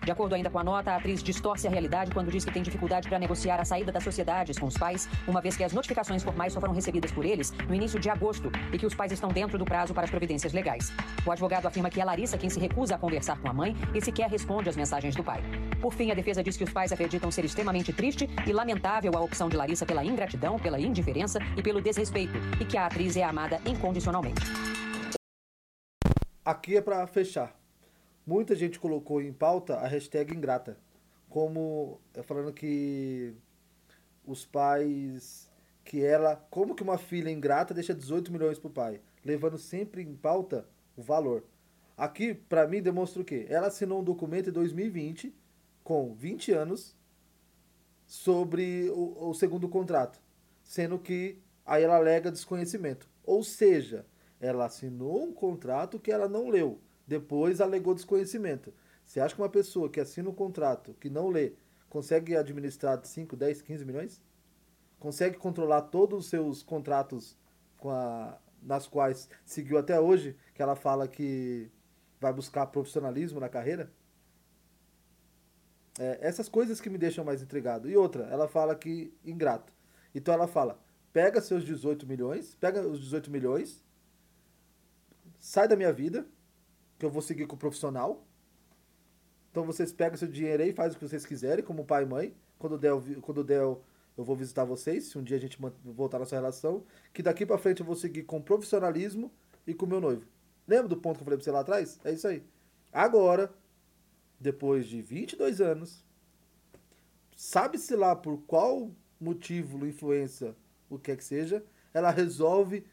De 0.06 0.12
acordo 0.12 0.36
ainda 0.36 0.48
com 0.48 0.60
a 0.60 0.62
nota, 0.62 0.92
a 0.92 0.96
atriz 0.98 1.20
distorce 1.20 1.66
a 1.66 1.70
realidade 1.70 2.12
quando 2.12 2.30
diz 2.30 2.44
que 2.44 2.52
tem 2.52 2.62
dificuldade 2.62 3.08
para 3.08 3.18
negociar 3.18 3.60
a 3.60 3.64
saída 3.64 3.90
das 3.90 4.04
sociedades 4.04 4.56
com 4.56 4.66
os 4.66 4.78
pais, 4.78 5.08
uma 5.26 5.40
vez 5.40 5.56
que 5.56 5.64
as 5.64 5.72
notificações 5.72 6.22
formais 6.22 6.52
só 6.52 6.60
foram 6.60 6.72
recebidas 6.72 7.10
por 7.10 7.24
eles 7.24 7.50
no 7.68 7.74
início 7.74 7.98
de 7.98 8.08
agosto 8.08 8.48
e 8.72 8.78
que 8.78 8.86
os 8.86 8.94
pais 8.94 9.10
estão 9.10 9.30
dentro 9.30 9.58
do 9.58 9.64
prazo 9.64 9.92
para 9.92 10.04
as 10.04 10.10
providências 10.10 10.52
legais. 10.52 10.92
O 11.26 11.32
advogado 11.32 11.66
afirma 11.66 11.90
que 11.90 12.00
é 12.00 12.04
Larissa 12.04 12.38
quem 12.38 12.48
se 12.48 12.60
recusa 12.60 12.94
a 12.94 12.98
conversar 12.98 13.40
com 13.40 13.48
a 13.48 13.52
mãe 13.52 13.76
e 13.92 14.00
sequer 14.00 14.30
responde 14.30 14.68
às 14.68 14.76
mensagens 14.76 15.16
do 15.16 15.24
pai. 15.24 15.42
Por 15.82 15.92
fim, 15.92 16.12
a 16.12 16.14
defesa 16.14 16.40
diz 16.40 16.56
que 16.56 16.62
os 16.62 16.72
pais 16.72 16.92
acreditam 16.92 17.28
ser 17.32 17.44
extremamente 17.44 17.92
triste 17.92 18.30
e 18.46 18.52
lamentável 18.52 19.10
a 19.16 19.20
opção 19.20 19.48
de 19.48 19.56
Larissa 19.56 19.84
pela 19.84 20.04
ingratidão, 20.04 20.56
pela 20.56 20.78
indiferença 20.78 21.40
e 21.56 21.62
pelo 21.64 21.82
desrespeito, 21.82 22.38
e 22.60 22.64
que 22.64 22.78
a 22.78 22.86
atriz 22.86 23.16
é 23.16 23.24
amada 23.24 23.60
incondicionalmente. 23.66 24.40
Aqui 26.44 26.76
é 26.76 26.80
para 26.80 27.04
fechar 27.08 27.65
muita 28.26 28.56
gente 28.56 28.80
colocou 28.80 29.22
em 29.22 29.32
pauta 29.32 29.76
a 29.76 29.86
hashtag 29.86 30.34
ingrata, 30.34 30.76
como 31.28 32.00
é, 32.12 32.22
falando 32.22 32.52
que 32.52 33.32
os 34.26 34.44
pais 34.44 35.48
que 35.84 36.04
ela, 36.04 36.34
como 36.50 36.74
que 36.74 36.82
uma 36.82 36.98
filha 36.98 37.30
ingrata 37.30 37.72
deixa 37.72 37.94
18 37.94 38.32
milhões 38.32 38.58
pro 38.58 38.68
pai, 38.68 39.00
levando 39.24 39.56
sempre 39.56 40.02
em 40.02 40.16
pauta 40.16 40.68
o 40.96 41.02
valor. 41.02 41.44
Aqui, 41.96 42.34
para 42.34 42.66
mim, 42.66 42.82
demonstra 42.82 43.22
o 43.22 43.24
quê? 43.24 43.46
Ela 43.48 43.68
assinou 43.68 44.00
um 44.00 44.04
documento 44.04 44.50
em 44.50 44.52
2020, 44.52 45.32
com 45.84 46.12
20 46.12 46.52
anos, 46.52 46.96
sobre 48.04 48.90
o, 48.90 49.28
o 49.28 49.34
segundo 49.34 49.68
contrato, 49.68 50.20
sendo 50.62 50.98
que 50.98 51.38
aí 51.64 51.84
ela 51.84 51.96
alega 51.96 52.32
desconhecimento. 52.32 53.08
Ou 53.24 53.42
seja, 53.44 54.04
ela 54.40 54.66
assinou 54.66 55.22
um 55.22 55.32
contrato 55.32 55.98
que 55.98 56.10
ela 56.10 56.28
não 56.28 56.48
leu 56.48 56.80
Depois 57.06 57.60
alegou 57.60 57.94
desconhecimento. 57.94 58.72
Você 59.04 59.20
acha 59.20 59.34
que 59.34 59.40
uma 59.40 59.48
pessoa 59.48 59.88
que 59.88 60.00
assina 60.00 60.28
um 60.28 60.34
contrato, 60.34 60.94
que 60.94 61.08
não 61.08 61.28
lê, 61.28 61.52
consegue 61.88 62.36
administrar 62.36 63.00
5, 63.04 63.36
10, 63.36 63.62
15 63.62 63.84
milhões? 63.84 64.22
Consegue 64.98 65.36
controlar 65.36 65.82
todos 65.82 66.24
os 66.24 66.30
seus 66.30 66.62
contratos 66.62 67.36
com 67.78 67.90
a, 67.90 68.36
nas 68.60 68.88
quais 68.88 69.28
seguiu 69.44 69.78
até 69.78 70.00
hoje, 70.00 70.36
que 70.54 70.62
ela 70.62 70.74
fala 70.74 71.06
que 71.06 71.70
vai 72.20 72.32
buscar 72.32 72.66
profissionalismo 72.66 73.38
na 73.38 73.48
carreira? 73.48 73.92
É, 75.98 76.18
essas 76.20 76.48
coisas 76.48 76.80
que 76.80 76.90
me 76.90 76.98
deixam 76.98 77.24
mais 77.24 77.42
intrigado. 77.42 77.88
E 77.88 77.96
outra, 77.96 78.24
ela 78.24 78.48
fala 78.48 78.74
que 78.74 79.14
ingrato. 79.24 79.72
Então 80.14 80.34
ela 80.34 80.48
fala: 80.48 80.80
pega 81.12 81.40
seus 81.40 81.64
18 81.64 82.06
milhões, 82.06 82.54
pega 82.56 82.86
os 82.86 83.00
18 83.00 83.30
milhões, 83.30 83.84
sai 85.38 85.68
da 85.68 85.76
minha 85.76 85.92
vida, 85.92 86.26
que 86.98 87.04
eu 87.04 87.10
vou 87.10 87.22
seguir 87.22 87.46
com 87.46 87.56
o 87.56 87.58
profissional. 87.58 88.24
Então 89.50 89.64
vocês 89.64 89.92
pegam 89.92 90.16
seu 90.16 90.28
dinheiro 90.28 90.62
aí, 90.62 90.72
fazem 90.72 90.96
o 90.96 90.98
que 90.98 91.08
vocês 91.08 91.24
quiserem, 91.24 91.64
como 91.64 91.84
pai 91.84 92.02
e 92.02 92.06
mãe. 92.06 92.34
Quando 92.58 92.78
der, 92.78 92.92
quando 93.20 93.44
der 93.44 93.60
eu 94.16 94.24
vou 94.24 94.34
visitar 94.34 94.64
vocês, 94.64 95.04
se 95.04 95.18
um 95.18 95.22
dia 95.22 95.36
a 95.36 95.40
gente 95.40 95.58
voltar 95.84 96.18
nossa 96.18 96.34
relação, 96.34 96.84
que 97.12 97.22
daqui 97.22 97.44
para 97.44 97.58
frente 97.58 97.80
eu 97.80 97.86
vou 97.86 97.94
seguir 97.94 98.22
com 98.22 98.40
profissionalismo 98.40 99.30
e 99.66 99.74
com 99.74 99.84
meu 99.86 100.00
noivo. 100.00 100.24
Lembra 100.66 100.88
do 100.88 100.96
ponto 100.96 101.16
que 101.16 101.22
eu 101.22 101.24
falei 101.24 101.36
pra 101.38 101.44
você 101.44 101.50
lá 101.50 101.60
atrás? 101.60 102.00
É 102.02 102.12
isso 102.12 102.26
aí. 102.26 102.42
Agora, 102.92 103.52
depois 104.40 104.86
de 104.86 105.02
22 105.02 105.60
anos, 105.60 106.04
sabe-se 107.36 107.94
lá 107.94 108.16
por 108.16 108.38
qual 108.46 108.90
motivo, 109.20 109.86
influência, 109.86 110.56
o 110.88 110.98
que 110.98 111.10
é 111.10 111.16
que 111.16 111.24
seja, 111.24 111.62
ela 111.92 112.10
resolve 112.10 112.86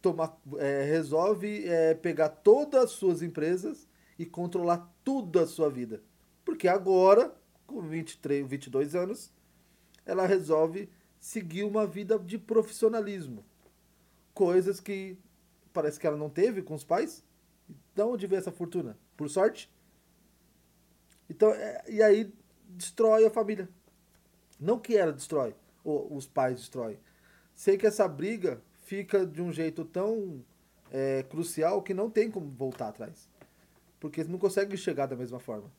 tomar, 0.00 0.38
é, 0.58 0.84
resolve 0.84 1.66
é, 1.66 1.94
pegar 1.94 2.28
todas 2.28 2.84
as 2.84 2.90
suas 2.90 3.22
empresas 3.22 3.88
e 4.18 4.26
controlar 4.26 4.92
tudo 5.04 5.38
a 5.38 5.46
sua 5.46 5.70
vida. 5.70 6.02
Porque 6.44 6.68
agora, 6.68 7.34
com 7.66 7.80
23, 7.80 8.46
22 8.46 8.94
anos, 8.94 9.32
ela 10.04 10.26
resolve 10.26 10.88
seguir 11.18 11.64
uma 11.64 11.86
vida 11.86 12.18
de 12.18 12.38
profissionalismo. 12.38 13.44
Coisas 14.34 14.80
que 14.80 15.16
parece 15.72 16.00
que 16.00 16.06
ela 16.06 16.16
não 16.16 16.30
teve 16.30 16.62
com 16.62 16.74
os 16.74 16.84
pais. 16.84 17.24
Então, 17.92 18.12
onde 18.12 18.26
veio 18.26 18.40
essa 18.40 18.50
fortuna? 18.50 18.98
Por 19.16 19.28
sorte? 19.28 19.70
Então, 21.28 21.50
é, 21.50 21.84
e 21.88 22.02
aí 22.02 22.32
destrói 22.68 23.24
a 23.24 23.30
família. 23.30 23.68
Não 24.58 24.78
que 24.78 24.96
ela 24.96 25.12
destrói, 25.12 25.54
ou 25.84 26.14
os 26.14 26.26
pais 26.26 26.56
destroem. 26.56 26.98
Sei 27.54 27.76
que 27.76 27.86
essa 27.86 28.08
briga 28.08 28.60
fica 28.90 29.24
de 29.24 29.40
um 29.40 29.52
jeito 29.52 29.84
tão 29.84 30.44
é, 30.90 31.22
crucial 31.22 31.80
que 31.80 31.94
não 31.94 32.10
tem 32.10 32.28
como 32.28 32.50
voltar 32.50 32.88
atrás. 32.88 33.28
Porque 34.00 34.24
não 34.24 34.36
consegue 34.36 34.76
chegar 34.76 35.06
da 35.06 35.14
mesma 35.14 35.38
forma. 35.38 35.70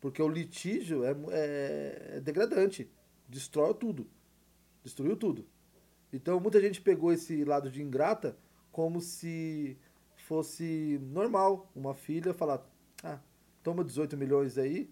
Porque 0.00 0.20
o 0.20 0.26
litígio 0.26 1.04
é, 1.04 1.12
é, 1.30 2.16
é 2.16 2.20
degradante. 2.20 2.90
Destrói 3.28 3.72
tudo. 3.74 4.08
Destruiu 4.82 5.16
tudo. 5.16 5.46
Então 6.12 6.40
muita 6.40 6.60
gente 6.60 6.80
pegou 6.80 7.12
esse 7.12 7.44
lado 7.44 7.70
de 7.70 7.80
ingrata 7.80 8.36
como 8.72 9.00
se 9.00 9.78
fosse 10.26 10.98
normal 11.02 11.70
uma 11.72 11.94
filha 11.94 12.34
falar: 12.34 12.68
ah, 13.04 13.20
toma 13.62 13.84
18 13.84 14.16
milhões 14.16 14.58
aí 14.58 14.90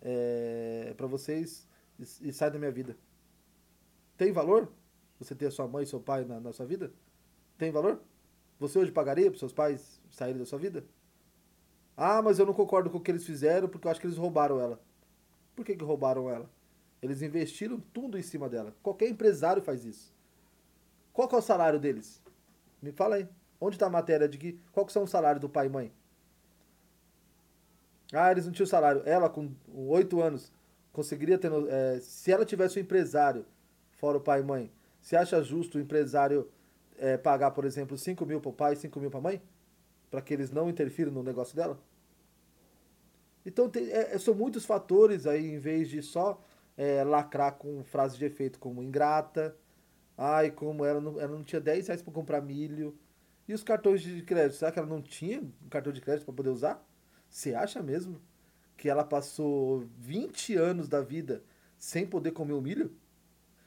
é, 0.00 0.94
para 0.96 1.06
vocês 1.06 1.68
e, 1.98 2.28
e, 2.28 2.32
sai 2.32 2.50
da 2.50 2.58
minha 2.58 2.72
vida. 2.72 2.96
Tem 4.16 4.32
valor 4.32 4.72
você 5.22 5.34
ter 5.34 5.50
sua 5.50 5.66
mãe 5.66 5.84
e 5.84 5.86
seu 5.86 6.00
pai 6.00 6.24
na, 6.24 6.40
na 6.40 6.52
sua 6.52 6.66
vida? 6.66 6.92
Tem 7.58 7.70
valor? 7.70 8.00
Você 8.58 8.78
hoje 8.78 8.92
pagaria 8.92 9.30
para 9.30 9.38
seus 9.38 9.52
pais 9.52 10.00
saírem 10.10 10.38
da 10.38 10.46
sua 10.46 10.58
vida? 10.58 10.84
Ah, 11.96 12.22
mas 12.22 12.38
eu 12.38 12.46
não 12.46 12.54
concordo 12.54 12.88
com 12.90 12.98
o 12.98 13.00
que 13.00 13.10
eles 13.10 13.24
fizeram 13.24 13.68
porque 13.68 13.86
eu 13.86 13.90
acho 13.90 14.00
que 14.00 14.06
eles 14.06 14.16
roubaram 14.16 14.60
ela. 14.60 14.80
Por 15.54 15.64
que, 15.64 15.76
que 15.76 15.84
roubaram 15.84 16.30
ela? 16.30 16.48
Eles 17.02 17.20
investiram 17.20 17.80
tudo 17.92 18.18
em 18.18 18.22
cima 18.22 18.48
dela. 18.48 18.74
Qualquer 18.82 19.08
empresário 19.08 19.60
faz 19.60 19.84
isso. 19.84 20.14
Qual 21.12 21.28
é 21.30 21.36
o 21.36 21.42
salário 21.42 21.78
deles? 21.78 22.22
Me 22.80 22.92
fala 22.92 23.16
aí. 23.16 23.28
Onde 23.60 23.76
está 23.76 23.86
a 23.86 23.90
matéria 23.90 24.28
de 24.28 24.38
que. 24.38 24.58
Qual 24.72 24.86
que 24.86 24.92
são 24.92 25.02
os 25.02 25.10
salários 25.10 25.40
do 25.40 25.48
pai 25.48 25.66
e 25.66 25.68
mãe? 25.68 25.92
Ah, 28.12 28.30
eles 28.30 28.46
não 28.46 28.52
tinham 28.52 28.66
salário. 28.66 29.02
Ela, 29.04 29.28
com 29.28 29.52
oito 29.74 30.20
anos, 30.20 30.52
conseguiria 30.92 31.38
ter. 31.38 31.50
É, 31.68 32.00
se 32.00 32.30
ela 32.32 32.44
tivesse 32.44 32.78
um 32.78 32.82
empresário, 32.82 33.44
fora 33.92 34.18
o 34.18 34.20
pai 34.20 34.40
e 34.40 34.44
mãe, 34.44 34.72
você 35.02 35.16
acha 35.16 35.42
justo 35.42 35.76
o 35.76 35.80
empresário 35.80 36.48
é, 36.96 37.16
pagar, 37.16 37.50
por 37.50 37.64
exemplo, 37.64 37.98
5 37.98 38.24
mil 38.24 38.40
para 38.40 38.50
o 38.50 38.52
pai 38.52 38.74
e 38.74 38.76
5 38.76 39.00
mil 39.00 39.10
para 39.10 39.18
a 39.18 39.22
mãe? 39.22 39.42
Para 40.08 40.22
que 40.22 40.32
eles 40.32 40.52
não 40.52 40.70
interfiram 40.70 41.10
no 41.10 41.24
negócio 41.24 41.56
dela? 41.56 41.78
Então, 43.44 43.68
tem, 43.68 43.90
é, 43.90 44.16
são 44.18 44.32
muitos 44.32 44.64
fatores 44.64 45.26
aí, 45.26 45.54
em 45.54 45.58
vez 45.58 45.90
de 45.90 46.00
só 46.00 46.40
é, 46.76 47.02
lacrar 47.02 47.54
com 47.54 47.82
frases 47.82 48.16
de 48.16 48.24
efeito 48.24 48.60
como 48.60 48.80
ingrata, 48.80 49.56
ai, 50.16 50.52
como 50.52 50.84
ela 50.84 51.00
não, 51.00 51.20
ela 51.20 51.36
não 51.36 51.42
tinha 51.42 51.60
10 51.60 51.88
reais 51.88 52.00
para 52.00 52.12
comprar 52.12 52.40
milho. 52.40 52.96
E 53.48 53.52
os 53.52 53.64
cartões 53.64 54.00
de 54.02 54.22
crédito, 54.22 54.56
será 54.56 54.70
que 54.70 54.78
ela 54.78 54.88
não 54.88 55.02
tinha 55.02 55.40
um 55.40 55.68
cartão 55.68 55.92
de 55.92 56.00
crédito 56.00 56.26
para 56.26 56.34
poder 56.34 56.50
usar? 56.50 56.86
Você 57.28 57.54
acha 57.54 57.82
mesmo 57.82 58.22
que 58.76 58.88
ela 58.88 59.02
passou 59.02 59.80
20 59.98 60.54
anos 60.54 60.88
da 60.88 61.00
vida 61.00 61.42
sem 61.76 62.06
poder 62.06 62.30
comer 62.30 62.52
o 62.52 62.60
milho? 62.60 62.94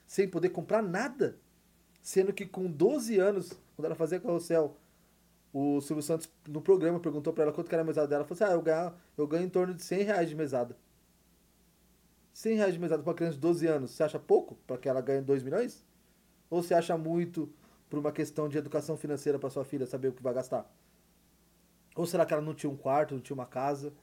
Sem 0.06 0.28
poder 0.28 0.50
comprar 0.50 0.82
nada? 0.82 1.38
Sendo 2.02 2.32
que 2.34 2.46
com 2.46 2.70
12 2.70 3.18
anos, 3.18 3.54
quando 3.76 3.86
ela 3.86 3.96
fazia 3.96 4.20
carrossel, 4.20 4.78
o 5.52 5.82
Silvio 5.82 6.04
Santos, 6.04 6.30
no 6.48 6.62
programa, 6.62 7.00
perguntou 7.00 7.34
para 7.34 7.44
ela 7.44 7.54
quanto 7.54 7.72
era 7.72 7.82
a 7.82 7.86
mesada 7.86 8.08
dela. 8.08 8.22
Ela 8.22 8.28
falou 8.28 8.44
assim: 8.44 8.54
Ah, 8.54 8.58
eu 8.58 8.62
ganho, 8.62 8.94
eu 9.18 9.28
ganho 9.28 9.46
em 9.46 9.50
torno 9.50 9.74
de 9.74 9.82
100 9.82 10.04
reais 10.04 10.30
de 10.30 10.36
mesada. 10.36 10.78
100 12.34 12.58
reais 12.58 12.74
de 12.74 12.80
mesada 12.80 13.02
para 13.02 13.10
uma 13.10 13.16
criança 13.16 13.36
de 13.36 13.40
12 13.42 13.66
anos, 13.66 13.92
você 13.92 14.04
acha 14.04 14.20
pouco 14.20 14.56
para 14.68 14.78
que 14.78 14.90
ela 14.90 15.00
ganhe 15.00 15.22
2 15.22 15.42
milhões? 15.42 15.86
Ou 16.50 16.62
você 16.62 16.74
acha 16.74 16.98
muito 16.98 17.50
por 17.90 17.98
uma 17.98 18.12
questão 18.12 18.50
de 18.50 18.58
educação 18.58 18.98
financeira 18.98 19.40
para 19.40 19.50
sua 19.50 19.64
filha 19.64 19.86
saber 19.86 20.10
o 20.10 20.14
que 20.14 20.22
vai 20.22 20.34
gastar? 20.34 20.70
Ou 21.96 22.06
será 22.06 22.26
que 22.26 22.34
ela 22.34 22.42
não 22.42 22.54
tinha 22.54 22.70
um 22.70 22.76
quarto, 22.76 23.16
não 23.16 23.22
tinha 23.22 23.34
uma 23.34 23.46
casa? 23.46 23.94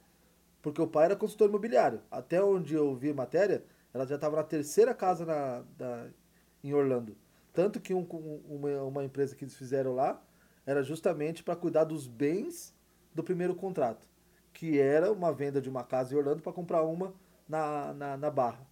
Porque 0.62 0.80
o 0.80 0.86
pai 0.86 1.04
era 1.04 1.16
consultor 1.16 1.50
imobiliário. 1.50 2.00
Até 2.10 2.42
onde 2.42 2.74
eu 2.74 2.94
vi 2.96 3.12
matéria, 3.12 3.62
ela 3.92 4.07
já 4.07 4.14
estava 4.14 4.37
na 4.37 4.42
terceira 4.42 4.94
casa 4.94 5.24
na, 5.24 5.64
da, 5.76 6.09
em 6.62 6.72
Orlando. 6.72 7.16
Tanto 7.52 7.81
que 7.81 7.92
um, 7.92 8.02
uma, 8.48 8.83
uma 8.83 9.05
empresa 9.05 9.37
que 9.37 9.44
eles 9.44 9.57
fizeram 9.57 9.94
lá 9.94 10.22
era 10.64 10.83
justamente 10.83 11.42
para 11.42 11.57
cuidar 11.57 11.85
dos 11.85 12.07
bens 12.07 12.74
do 13.14 13.22
primeiro 13.22 13.55
contrato, 13.55 14.07
que 14.52 14.78
era 14.78 15.12
uma 15.12 15.33
venda 15.33 15.61
de 15.61 15.68
uma 15.68 15.85
casa 15.85 16.14
em 16.14 16.16
Orlando 16.16 16.42
para 16.42 16.52
comprar 16.52 16.83
uma 16.83 17.14
na, 17.48 17.92
na, 17.92 18.16
na 18.16 18.31
Barra. 18.31 18.66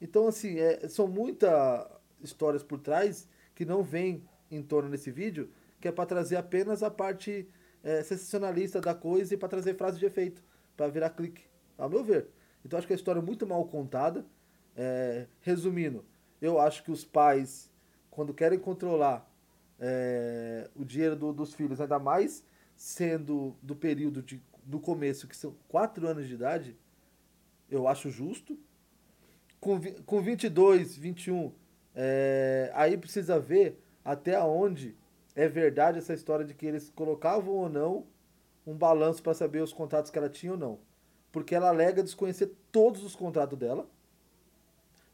Então, 0.00 0.26
assim, 0.26 0.58
é, 0.58 0.88
são 0.88 1.06
muitas 1.06 1.86
histórias 2.20 2.62
por 2.62 2.80
trás 2.80 3.28
que 3.54 3.64
não 3.64 3.82
vem 3.82 4.28
em 4.50 4.62
torno 4.62 4.90
desse 4.90 5.10
vídeo, 5.10 5.50
que 5.80 5.88
é 5.88 5.92
para 5.92 6.06
trazer 6.06 6.36
apenas 6.36 6.82
a 6.82 6.90
parte 6.90 7.48
é, 7.82 8.02
sensacionalista 8.02 8.80
da 8.80 8.94
coisa 8.94 9.34
e 9.34 9.36
para 9.36 9.48
trazer 9.48 9.76
frase 9.76 9.98
de 9.98 10.06
efeito, 10.06 10.42
para 10.76 10.88
virar 10.88 11.10
clique, 11.10 11.44
ao 11.78 11.88
meu 11.88 12.04
ver. 12.04 12.28
Então 12.64 12.78
acho 12.78 12.86
que 12.86 12.92
a 12.92 12.96
história 12.96 13.20
é 13.20 13.22
muito 13.22 13.46
mal 13.46 13.64
contada. 13.66 14.24
É, 14.74 15.26
resumindo, 15.40 16.04
eu 16.40 16.58
acho 16.58 16.82
que 16.82 16.90
os 16.90 17.04
pais, 17.04 17.70
quando 18.10 18.32
querem 18.32 18.58
controlar 18.58 19.30
é, 19.78 20.70
o 20.74 20.84
dinheiro 20.84 21.14
do, 21.14 21.32
dos 21.32 21.52
filhos, 21.52 21.80
ainda 21.80 21.98
mais 21.98 22.44
sendo 22.74 23.54
do 23.62 23.76
período 23.76 24.22
de, 24.22 24.42
do 24.64 24.80
começo, 24.80 25.28
que 25.28 25.36
são 25.36 25.54
4 25.68 26.06
anos 26.06 26.26
de 26.26 26.34
idade, 26.34 26.76
eu 27.70 27.86
acho 27.86 28.10
justo. 28.10 28.58
Com, 29.60 29.80
com 30.04 30.20
22, 30.20 30.96
21, 30.96 31.52
é, 31.94 32.70
aí 32.74 32.96
precisa 32.96 33.38
ver 33.38 33.80
até 34.04 34.40
onde 34.42 34.96
é 35.34 35.46
verdade 35.46 35.98
essa 35.98 36.12
história 36.12 36.44
de 36.44 36.54
que 36.54 36.66
eles 36.66 36.90
colocavam 36.90 37.54
ou 37.54 37.68
não 37.68 38.06
um 38.66 38.74
balanço 38.74 39.22
para 39.22 39.34
saber 39.34 39.62
os 39.62 39.72
contratos 39.72 40.10
que 40.10 40.18
ela 40.18 40.28
tinha 40.28 40.52
ou 40.52 40.58
não. 40.58 40.78
Porque 41.32 41.54
ela 41.54 41.70
alega 41.70 42.02
desconhecer 42.02 42.54
todos 42.70 43.02
os 43.02 43.16
contratos 43.16 43.58
dela, 43.58 43.88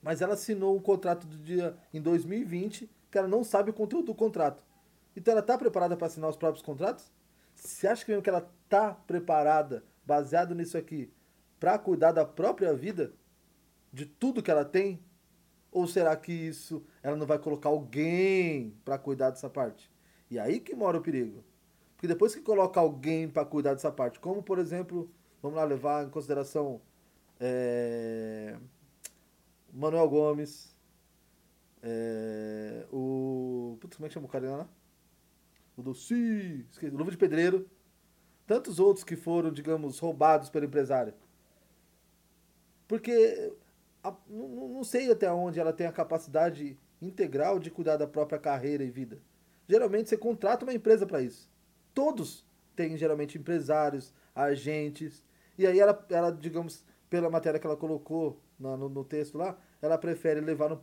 mas 0.03 0.21
ela 0.21 0.35
assinou 0.35 0.77
um 0.77 0.81
contrato 0.81 1.27
do 1.27 1.37
dia 1.39 1.77
em 1.95 2.01
2020 2.01 2.91
que 3.11 3.17
ela 3.17 3.29
não 3.29 3.43
sabe 3.43 3.71
o 3.71 3.75
conteúdo 3.75 4.07
do 4.07 4.15
contrato. 4.15 4.63
Então 5.17 5.33
ela 5.33 5.41
está 5.41 5.57
preparada 5.57 5.97
para 5.97 6.07
assinar 6.07 6.29
os 6.29 6.37
próprios 6.37 6.65
contratos? 6.65 7.11
Você 7.55 7.87
acha 7.87 8.05
que 8.05 8.11
mesmo 8.11 8.23
que 8.23 8.29
ela 8.31 8.49
está 8.65 8.93
preparada, 8.93 9.85
baseado 10.05 10.55
nisso 10.55 10.77
aqui, 10.77 11.11
para 11.59 11.79
cuidar 11.79 12.13
da 12.13 12.25
própria 12.25 12.73
vida, 12.75 13.13
de 13.93 14.07
tudo 14.07 14.43
que 14.43 14.51
ela 14.51 14.65
tem? 14.65 15.03
Ou 15.71 15.87
será 15.87 16.17
que 16.17 16.33
isso 16.33 16.85
ela 17.03 17.17
não 17.17 17.27
vai 17.27 17.39
colocar 17.39 17.69
alguém 17.69 18.77
para 18.85 18.99
cuidar 18.99 19.31
dessa 19.31 19.51
parte? 19.51 19.91
E 20.31 20.39
aí 20.39 20.61
que 20.61 20.75
mora 20.75 20.99
o 20.99 21.03
perigo. 21.03 21.45
Porque 21.97 22.07
depois 22.07 22.35
que 22.35 22.41
coloca 22.41 22.79
alguém 22.79 23.29
para 23.29 23.45
cuidar 23.45 23.75
dessa 23.75 23.91
parte, 23.91 24.21
como 24.21 24.43
por 24.43 24.59
exemplo, 24.59 25.11
vamos 25.43 25.57
lá 25.57 25.65
levar 25.65 26.07
em 26.07 26.11
consideração 26.11 26.81
é, 27.41 28.57
Manuel 29.73 30.09
Gomes, 30.09 30.77
é, 31.83 32.87
o. 32.93 33.77
Putz, 33.81 33.97
como 33.97 34.07
é 34.07 34.09
que 34.09 34.15
chama 34.15 34.27
o 34.27 34.31
cara 34.31 34.57
lá? 34.57 34.69
O 35.77 35.83
do 35.83 35.95
Si, 35.95 36.67
esqueci, 36.71 36.91
Luva 36.95 37.11
de 37.11 37.17
Pedreiro. 37.17 37.69
tantos 38.47 38.81
outros 38.81 39.05
que 39.05 39.15
foram, 39.15 39.53
digamos, 39.53 39.99
roubados 39.99 40.51
pelo 40.51 40.65
empresário. 40.65 41.15
Porque 42.89 43.53
a, 44.03 44.15
não, 44.29 44.69
não 44.69 44.85
sei 44.85 45.11
até 45.11 45.31
onde 45.31 45.61
ela 45.61 45.73
tem 45.73 45.87
a 45.87 45.93
capacidade 45.93 46.77
integral 47.01 47.59
de 47.59 47.71
cuidar 47.71 47.97
da 47.97 48.07
própria 48.07 48.39
carreira 48.39 48.83
e 48.83 48.91
vida. 48.91 49.21
Geralmente 49.69 50.09
você 50.09 50.17
contrata 50.17 50.65
uma 50.65 50.75
empresa 50.75 51.07
para 51.07 51.21
isso. 51.21 51.49
Todos 51.95 52.45
têm 52.75 52.97
geralmente 52.97 53.39
empresários, 53.39 54.15
agentes. 54.35 55.23
E 55.59 55.67
aí 55.67 55.79
ela, 55.81 56.07
ela 56.09 56.31
digamos, 56.31 56.85
pela 57.11 57.29
matéria 57.29 57.59
que 57.59 57.67
ela 57.67 57.77
colocou 57.77 58.41
no, 58.59 58.77
no, 58.77 58.89
no 58.89 59.05
texto 59.05 59.37
lá, 59.37 59.59
ela 59.83 59.99
prefere 59.99 60.41
levar 60.41 60.71
no 60.71 60.81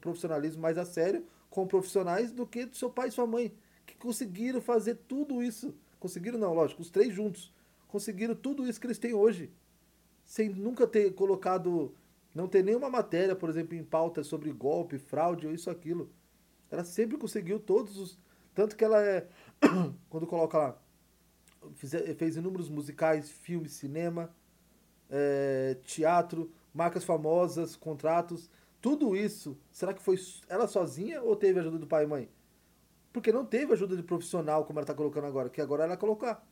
profissionalismo 0.00 0.60
mais 0.60 0.78
a 0.78 0.84
sério 0.84 1.24
com 1.50 1.66
profissionais 1.66 2.32
do 2.32 2.46
que 2.46 2.64
do 2.64 2.76
seu 2.76 2.90
pai 2.90 3.08
e 3.08 3.12
sua 3.12 3.26
mãe, 3.26 3.54
que 3.86 3.94
conseguiram 3.96 4.60
fazer 4.60 4.96
tudo 5.08 5.42
isso. 5.42 5.74
Conseguiram 5.98 6.38
não, 6.38 6.54
lógico, 6.54 6.82
os 6.82 6.90
três 6.90 7.12
juntos. 7.14 7.52
Conseguiram 7.88 8.34
tudo 8.34 8.66
isso 8.66 8.80
que 8.80 8.86
eles 8.86 8.98
têm 8.98 9.14
hoje. 9.14 9.50
Sem 10.24 10.48
nunca 10.48 10.86
ter 10.86 11.12
colocado, 11.14 11.94
não 12.34 12.46
ter 12.46 12.62
nenhuma 12.62 12.90
matéria, 12.90 13.34
por 13.34 13.48
exemplo, 13.48 13.74
em 13.74 13.82
pauta 13.82 14.22
sobre 14.22 14.52
golpe, 14.52 14.98
fraude 14.98 15.46
ou 15.46 15.52
isso, 15.52 15.70
aquilo. 15.70 16.10
Ela 16.70 16.84
sempre 16.84 17.16
conseguiu 17.16 17.58
todos 17.58 17.96
os. 17.96 18.18
Tanto 18.54 18.76
que 18.76 18.84
ela 18.84 19.02
é. 19.02 19.26
quando 20.10 20.26
coloca 20.26 20.58
lá. 20.58 20.78
Fez 21.74 22.36
inúmeros 22.36 22.68
musicais, 22.68 23.30
filmes, 23.30 23.72
cinema, 23.72 24.34
é, 25.10 25.76
teatro, 25.84 26.50
marcas 26.72 27.04
famosas, 27.04 27.76
contratos. 27.76 28.50
Tudo 28.80 29.16
isso, 29.16 29.58
será 29.70 29.92
que 29.92 30.02
foi 30.02 30.16
ela 30.48 30.68
sozinha 30.68 31.22
ou 31.22 31.34
teve 31.34 31.60
ajuda 31.60 31.78
do 31.78 31.86
pai 31.86 32.04
e 32.04 32.06
mãe? 32.06 32.28
Porque 33.12 33.32
não 33.32 33.44
teve 33.44 33.72
ajuda 33.72 33.96
de 33.96 34.02
profissional, 34.02 34.64
como 34.64 34.78
ela 34.78 34.84
está 34.84 34.94
colocando 34.94 35.26
agora, 35.26 35.50
que 35.50 35.60
agora 35.60 35.84
ela 35.84 35.96
colocar. 35.96 36.46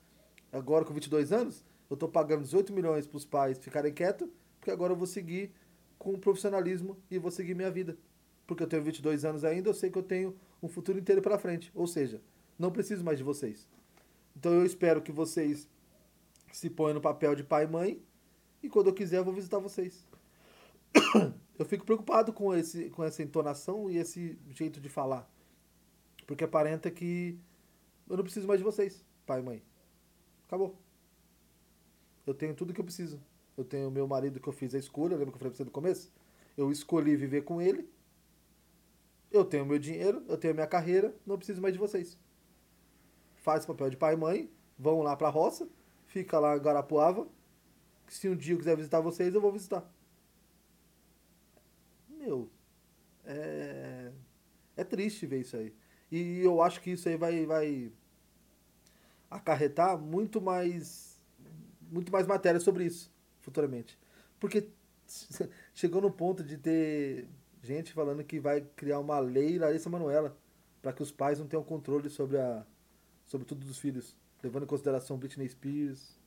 Agora 0.52 0.84
com 0.84 0.92
22 0.92 1.32
anos, 1.32 1.64
eu 1.88 1.94
estou 1.94 2.08
pagando 2.08 2.42
18 2.42 2.72
milhões 2.72 3.06
para 3.06 3.16
os 3.16 3.24
pais 3.24 3.58
ficarem 3.58 3.92
quietos, 3.92 4.28
porque 4.58 4.70
agora 4.70 4.92
eu 4.92 4.96
vou 4.96 5.06
seguir 5.06 5.52
com 5.98 6.18
profissionalismo 6.18 6.96
e 7.10 7.18
vou 7.18 7.30
seguir 7.30 7.54
minha 7.54 7.70
vida. 7.70 7.96
Porque 8.46 8.62
eu 8.62 8.66
tenho 8.66 8.82
22 8.82 9.24
anos 9.24 9.44
ainda, 9.44 9.68
eu 9.68 9.74
sei 9.74 9.90
que 9.90 9.98
eu 9.98 10.02
tenho 10.02 10.36
um 10.62 10.68
futuro 10.68 10.98
inteiro 10.98 11.20
pela 11.20 11.38
frente. 11.38 11.70
Ou 11.74 11.86
seja, 11.86 12.20
não 12.58 12.70
preciso 12.70 13.04
mais 13.04 13.18
de 13.18 13.24
vocês. 13.24 13.68
Então 14.36 14.52
eu 14.52 14.66
espero 14.66 15.00
que 15.00 15.10
vocês 15.10 15.66
se 16.52 16.68
ponham 16.68 16.94
no 16.94 17.00
papel 17.00 17.34
de 17.34 17.42
pai 17.42 17.64
e 17.64 17.68
mãe, 17.68 18.02
e 18.62 18.68
quando 18.68 18.88
eu 18.88 18.94
quiser 18.94 19.18
eu 19.18 19.24
vou 19.24 19.32
visitar 19.32 19.58
vocês. 19.58 20.06
Eu 21.58 21.64
fico 21.64 21.86
preocupado 21.86 22.34
com, 22.34 22.54
esse, 22.54 22.90
com 22.90 23.02
essa 23.02 23.22
entonação 23.22 23.90
e 23.90 23.96
esse 23.96 24.38
jeito 24.50 24.78
de 24.78 24.90
falar. 24.90 25.26
Porque 26.26 26.44
aparenta 26.44 26.90
que 26.90 27.38
eu 28.06 28.14
não 28.14 28.22
preciso 28.22 28.46
mais 28.46 28.60
de 28.60 28.64
vocês, 28.64 29.02
pai 29.24 29.40
e 29.40 29.42
mãe. 29.42 29.62
Acabou. 30.46 30.76
Eu 32.26 32.34
tenho 32.34 32.54
tudo 32.54 32.74
que 32.74 32.80
eu 32.80 32.84
preciso. 32.84 33.18
Eu 33.56 33.64
tenho 33.64 33.90
meu 33.90 34.06
marido 34.06 34.38
que 34.38 34.46
eu 34.46 34.52
fiz 34.52 34.74
a 34.74 34.78
escolha, 34.78 35.16
lembra 35.16 35.32
que 35.32 35.36
eu 35.36 35.38
falei 35.38 35.50
pra 35.50 35.56
você 35.56 35.64
no 35.64 35.70
começo? 35.70 36.12
Eu 36.58 36.70
escolhi 36.70 37.16
viver 37.16 37.42
com 37.42 37.62
ele. 37.62 37.88
Eu 39.30 39.42
tenho 39.42 39.64
meu 39.64 39.78
dinheiro, 39.78 40.22
eu 40.28 40.36
tenho 40.36 40.52
minha 40.52 40.66
carreira, 40.66 41.16
não 41.24 41.38
preciso 41.38 41.62
mais 41.62 41.72
de 41.72 41.80
vocês. 41.80 42.18
Faz 43.46 43.62
o 43.62 43.68
papel 43.68 43.90
de 43.90 43.96
pai 43.96 44.14
e 44.14 44.16
mãe, 44.16 44.50
vão 44.76 45.02
lá 45.02 45.14
pra 45.14 45.28
roça, 45.28 45.68
fica 46.08 46.36
lá 46.40 46.58
em. 46.58 47.28
Se 48.08 48.28
um 48.28 48.34
dia 48.34 48.54
eu 48.54 48.58
quiser 48.58 48.76
visitar 48.76 49.00
vocês, 49.00 49.32
eu 49.32 49.40
vou 49.40 49.52
visitar. 49.52 49.88
Meu, 52.08 52.50
é, 53.24 54.10
é 54.76 54.82
triste 54.82 55.26
ver 55.26 55.42
isso 55.42 55.56
aí. 55.56 55.72
E 56.10 56.40
eu 56.40 56.60
acho 56.60 56.80
que 56.80 56.90
isso 56.90 57.08
aí 57.08 57.16
vai, 57.16 57.46
vai 57.46 57.92
acarretar 59.30 59.96
muito 59.96 60.40
mais, 60.40 61.16
muito 61.88 62.10
mais 62.10 62.26
matéria 62.26 62.58
sobre 62.58 62.84
isso 62.84 63.12
futuramente. 63.42 63.96
Porque 64.40 64.70
chegou 65.72 66.02
no 66.02 66.10
ponto 66.10 66.42
de 66.42 66.58
ter 66.58 67.28
gente 67.62 67.92
falando 67.92 68.24
que 68.24 68.40
vai 68.40 68.60
criar 68.74 68.98
uma 68.98 69.20
lei 69.20 69.56
Larissa 69.56 69.88
Manuela 69.88 70.36
para 70.82 70.92
que 70.92 71.04
os 71.04 71.12
pais 71.12 71.38
não 71.38 71.46
tenham 71.46 71.62
controle 71.62 72.10
sobre 72.10 72.38
a 72.38 72.66
sobre 73.26 73.46
tudo 73.46 73.66
dos 73.66 73.78
filhos, 73.78 74.16
levando 74.42 74.64
em 74.64 74.66
consideração 74.66 75.18
Britney 75.18 75.48
Spears. 75.48 76.18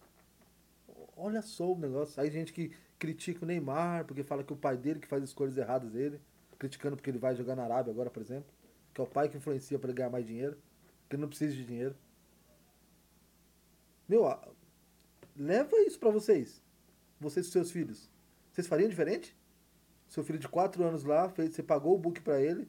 Olha 1.15 1.41
só 1.41 1.71
o 1.71 1.77
negócio. 1.77 2.21
Aí 2.21 2.29
gente 2.29 2.53
que 2.53 2.71
critica 2.97 3.43
o 3.43 3.47
Neymar 3.47 4.05
porque 4.05 4.23
fala 4.23 4.43
que 4.43 4.53
o 4.53 4.57
pai 4.57 4.77
dele 4.77 4.99
que 4.99 5.07
faz 5.07 5.23
escolhas 5.23 5.57
erradas 5.57 5.91
dele, 5.91 6.19
criticando 6.57 6.95
porque 6.95 7.09
ele 7.09 7.17
vai 7.17 7.35
jogar 7.35 7.55
na 7.55 7.63
Arábia 7.63 7.91
agora, 7.91 8.09
por 8.09 8.21
exemplo 8.21 8.59
que 8.93 9.01
é 9.01 9.03
o 9.03 9.07
pai 9.07 9.29
que 9.29 9.37
influencia 9.37 9.77
para 9.77 9.89
ele 9.89 9.97
ganhar 9.97 10.09
mais 10.09 10.25
dinheiro, 10.25 10.57
que 11.07 11.15
ele 11.15 11.21
não 11.21 11.29
precisa 11.29 11.55
de 11.55 11.65
dinheiro. 11.65 11.95
Meu, 14.07 14.25
leva 15.35 15.77
isso 15.81 15.99
para 15.99 16.09
vocês, 16.09 16.61
vocês 17.19 17.47
e 17.47 17.51
seus 17.51 17.71
filhos. 17.71 18.09
Vocês 18.51 18.67
fariam 18.67 18.89
diferente? 18.89 19.37
Seu 20.07 20.23
filho 20.23 20.39
de 20.39 20.47
4 20.47 20.83
anos 20.83 21.03
lá, 21.03 21.29
fez, 21.29 21.53
você 21.53 21.61
pagou 21.61 21.95
o 21.95 21.99
book 21.99 22.19
para 22.21 22.41
ele, 22.41 22.67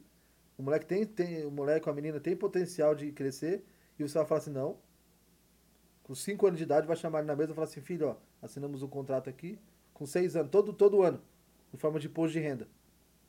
o 0.57 0.63
moleque 0.63 0.85
tem, 0.85 1.05
tem, 1.05 1.45
o 1.45 1.51
moleque 1.51 1.89
a 1.89 1.93
menina 1.93 2.19
tem 2.19 2.35
potencial 2.35 2.93
de 2.93 3.11
crescer, 3.11 3.65
e 3.97 4.03
você 4.03 4.17
vai 4.17 4.27
falar 4.27 4.39
assim, 4.39 4.51
não. 4.51 4.77
Com 6.03 6.15
5 6.15 6.47
anos 6.47 6.57
de 6.57 6.63
idade, 6.63 6.87
vai 6.87 6.95
chamar 6.95 7.19
ele 7.19 7.27
na 7.27 7.35
mesa 7.35 7.51
e 7.51 7.55
falar 7.55 7.67
assim, 7.67 7.81
filho, 7.81 8.07
ó, 8.07 8.15
assinamos 8.41 8.83
um 8.83 8.87
contrato 8.87 9.29
aqui, 9.29 9.59
com 9.93 10.05
6 10.05 10.35
anos, 10.35 10.51
todo, 10.51 10.73
todo 10.73 11.03
ano, 11.03 11.21
em 11.73 11.77
forma 11.77 11.99
de 11.99 12.07
imposto 12.07 12.33
de 12.33 12.39
renda. 12.39 12.67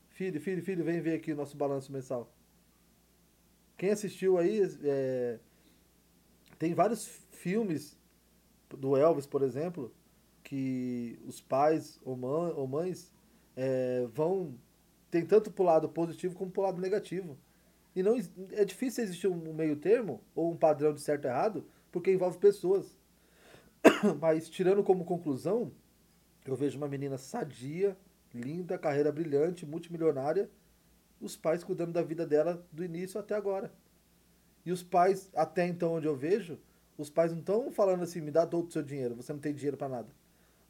Filho, 0.09 0.40
filho, 0.40 0.62
filho, 0.62 0.85
vem 0.85 1.01
ver 1.01 1.14
aqui 1.14 1.33
o 1.33 1.37
nosso 1.37 1.57
balanço 1.57 1.92
mensal. 1.92 2.33
Quem 3.77 3.90
assistiu 3.90 4.38
aí, 4.38 4.61
é, 4.85 5.38
tem 6.59 6.75
vários 6.75 7.07
filmes 7.33 7.98
do 8.70 8.96
Elvis, 8.96 9.27
por 9.27 9.42
exemplo, 9.42 9.92
que 10.42 11.18
os 11.25 11.40
pais 11.40 12.01
ou, 12.05 12.16
mãe, 12.16 12.53
ou 12.55 12.66
mães 12.66 13.12
é, 13.57 14.07
vão 14.12 14.55
tem 15.11 15.27
tanto 15.27 15.51
pro 15.51 15.64
lado 15.64 15.88
positivo 15.90 16.35
como 16.35 16.51
pro 16.51 16.62
lado 16.62 16.81
negativo. 16.81 17.37
E 17.94 18.02
não 18.02 18.16
é 18.52 18.64
difícil 18.64 19.05
existir 19.05 19.28
um 19.28 19.52
meio 19.52 19.76
termo 19.76 20.22
ou 20.35 20.50
um 20.50 20.57
padrão 20.57 20.94
de 20.94 21.00
certo 21.00 21.26
e 21.26 21.28
errado, 21.28 21.66
porque 21.90 22.11
envolve 22.11 22.38
pessoas. 22.38 22.96
Mas 24.20 24.48
tirando 24.48 24.83
como 24.83 25.05
conclusão, 25.05 25.72
eu 26.46 26.57
vejo 26.57 26.78
uma 26.78 26.88
menina 26.88 27.18
sadia, 27.18 27.96
linda, 28.33 28.78
carreira 28.78 29.12
brilhante, 29.12 29.66
multimilionária, 29.66 30.50
os 31.20 31.37
pais 31.37 31.62
cuidando 31.62 31.92
da 31.92 32.02
vida 32.02 32.26
dela 32.26 32.66
do 32.72 32.85
início 32.85 33.20
até 33.20 33.35
agora. 33.35 33.72
E 34.64 34.72
os 34.72 34.83
pais, 34.83 35.31
até 35.35 35.66
então 35.66 35.94
onde 35.94 36.07
eu 36.07 36.16
vejo, 36.16 36.59
os 36.96 37.11
pais 37.11 37.33
não 37.33 37.40
estão 37.40 37.70
falando 37.70 38.02
assim, 38.02 38.20
me 38.20 38.31
dá 38.31 38.46
todo 38.46 38.68
o 38.68 38.72
seu 38.72 38.83
dinheiro, 38.83 39.14
você 39.14 39.33
não 39.33 39.40
tem 39.40 39.55
dinheiro 39.55 39.76
para 39.76 39.88
nada. 39.88 40.09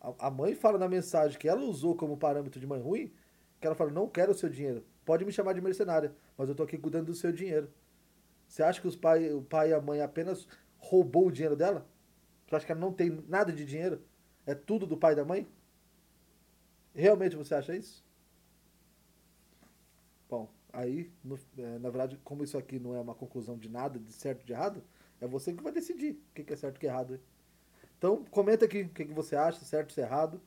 A, 0.00 0.26
a 0.26 0.30
mãe 0.30 0.54
fala 0.54 0.78
na 0.78 0.88
mensagem 0.88 1.38
que 1.38 1.48
ela 1.48 1.62
usou 1.62 1.94
como 1.94 2.16
parâmetro 2.16 2.58
de 2.58 2.66
mãe 2.66 2.80
ruim, 2.80 3.12
que 3.61 3.66
ela 3.66 3.76
fala, 3.76 3.90
não 3.90 4.08
quero 4.08 4.32
o 4.32 4.35
seu 4.35 4.48
dinheiro. 4.48 4.85
Pode 5.05 5.25
me 5.25 5.33
chamar 5.33 5.53
de 5.53 5.61
mercenária, 5.61 6.15
mas 6.37 6.49
eu 6.49 6.55
tô 6.55 6.62
aqui 6.62 6.79
cuidando 6.79 7.07
do 7.07 7.15
seu 7.15 7.33
dinheiro. 7.33 7.69
Você 8.47 8.62
acha 8.62 8.81
que 8.81 8.87
os 8.87 8.97
pai, 8.97 9.33
o 9.33 9.43
pai 9.43 9.71
e 9.71 9.75
a 9.75 9.81
mãe 9.81 10.01
apenas 10.01 10.47
roubou 10.79 11.27
o 11.27 11.33
dinheiro 11.33 11.57
dela? 11.57 11.87
Você 12.47 12.57
acha 12.57 12.67
que 12.67 12.73
ela 12.73 12.81
não 12.81 12.93
tem 12.93 13.11
nada 13.29 13.53
de 13.53 13.65
dinheiro? 13.65 14.03
É 14.45 14.55
tudo 14.55 14.87
do 14.87 14.97
pai 14.97 15.12
e 15.12 15.17
da 15.17 15.25
mãe? 15.25 15.49
Realmente 16.95 17.37
você 17.37 17.55
acha 17.55 17.75
isso? 17.75 18.05
Bom, 20.29 20.51
aí, 20.73 21.11
no, 21.25 21.38
é, 21.59 21.79
na 21.79 21.91
verdade, 21.91 22.19
como 22.23 22.45
isso 22.45 22.59
aqui 22.59 22.79
não 22.79 22.95
é 22.95 23.01
uma 23.01 23.15
conclusão 23.15 23.57
de 23.57 23.69
nada, 23.69 23.99
de 23.99 24.12
certo 24.12 24.43
e 24.43 24.47
de 24.47 24.53
errado, 24.53 24.83
é 25.21 25.27
você 25.27 25.53
que 25.53 25.62
vai 25.62 25.73
decidir 25.73 26.12
o 26.31 26.35
que, 26.35 26.53
é 26.53 26.57
certo 26.57 26.77
e 26.77 26.79
o 26.79 26.81
que 26.81 26.87
é 26.87 26.91
errado. 26.91 27.21
Então, 27.97 28.25
comenta 28.31 28.65
aqui 28.65 28.83
o 28.83 28.88
que, 28.88 29.05
que 29.05 29.12
você 29.12 29.37
acha, 29.37 29.65
certo 29.65 29.97
e 29.97 30.01
errado, 30.01 30.41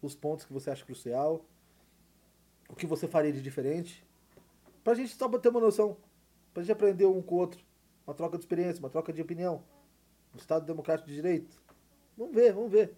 os 0.00 0.14
pontos 0.14 0.46
que 0.46 0.52
você 0.52 0.70
acha 0.70 0.84
crucial, 0.84 1.44
o 2.70 2.76
que 2.76 2.86
você 2.86 3.06
faria 3.06 3.32
de 3.32 3.42
diferente, 3.42 4.06
pra 4.82 4.94
gente 4.94 5.14
só 5.14 5.28
ter 5.38 5.48
uma 5.48 5.60
noção, 5.60 5.96
pra 6.54 6.62
gente 6.62 6.72
aprender 6.72 7.06
um 7.06 7.20
com 7.20 7.34
o 7.34 7.38
outro, 7.38 7.62
uma 8.06 8.14
troca 8.14 8.38
de 8.38 8.44
experiência, 8.44 8.80
uma 8.80 8.90
troca 8.90 9.12
de 9.12 9.20
opinião. 9.20 9.62
No 10.32 10.38
Estado 10.38 10.64
Democrático 10.64 11.08
de 11.08 11.14
Direito. 11.14 11.60
Vamos 12.16 12.34
ver, 12.34 12.52
vamos 12.52 12.70
ver. 12.70 12.94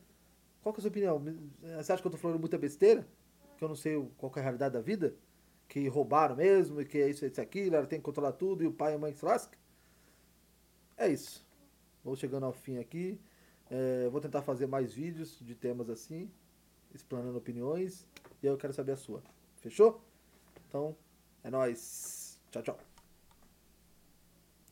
Qual 0.62 0.72
que 0.72 0.78
é 0.78 0.80
a 0.80 0.82
sua 0.82 0.90
opinião? 0.90 1.22
Você 1.78 1.92
acha 1.92 2.02
que 2.02 2.06
eu 2.06 2.12
tô 2.12 2.18
falando 2.18 2.38
muita 2.38 2.58
besteira? 2.58 3.08
Que 3.56 3.64
eu 3.64 3.68
não 3.68 3.74
sei 3.74 4.06
qual 4.18 4.30
é 4.36 4.40
a 4.40 4.42
realidade 4.42 4.74
da 4.74 4.80
vida? 4.80 5.16
que 5.72 5.88
roubaram 5.88 6.36
mesmo, 6.36 6.82
e 6.82 6.84
que 6.84 6.98
é 6.98 7.08
isso, 7.08 7.24
isso, 7.24 7.40
aquilo, 7.40 7.74
ela 7.74 7.86
tem 7.86 7.98
que 7.98 8.04
controlar 8.04 8.32
tudo 8.32 8.62
e 8.62 8.66
o 8.66 8.72
pai 8.74 8.92
e 8.92 8.96
a 8.96 8.98
mãe 8.98 9.10
se 9.14 9.24
lasca. 9.24 9.56
É 10.98 11.08
isso. 11.08 11.46
Vou 12.04 12.14
chegando 12.14 12.44
ao 12.44 12.52
fim 12.52 12.76
aqui. 12.76 13.18
É, 13.70 14.06
vou 14.10 14.20
tentar 14.20 14.42
fazer 14.42 14.66
mais 14.66 14.92
vídeos 14.92 15.38
de 15.40 15.54
temas 15.54 15.88
assim, 15.88 16.30
explanando 16.94 17.38
opiniões, 17.38 18.06
e 18.42 18.46
eu 18.46 18.58
quero 18.58 18.74
saber 18.74 18.92
a 18.92 18.96
sua. 18.96 19.22
Fechou? 19.62 20.02
Então, 20.68 20.96
é 21.44 21.50
nóis. 21.50 22.40
Tchau, 22.50 22.62
tchau. 22.62 22.91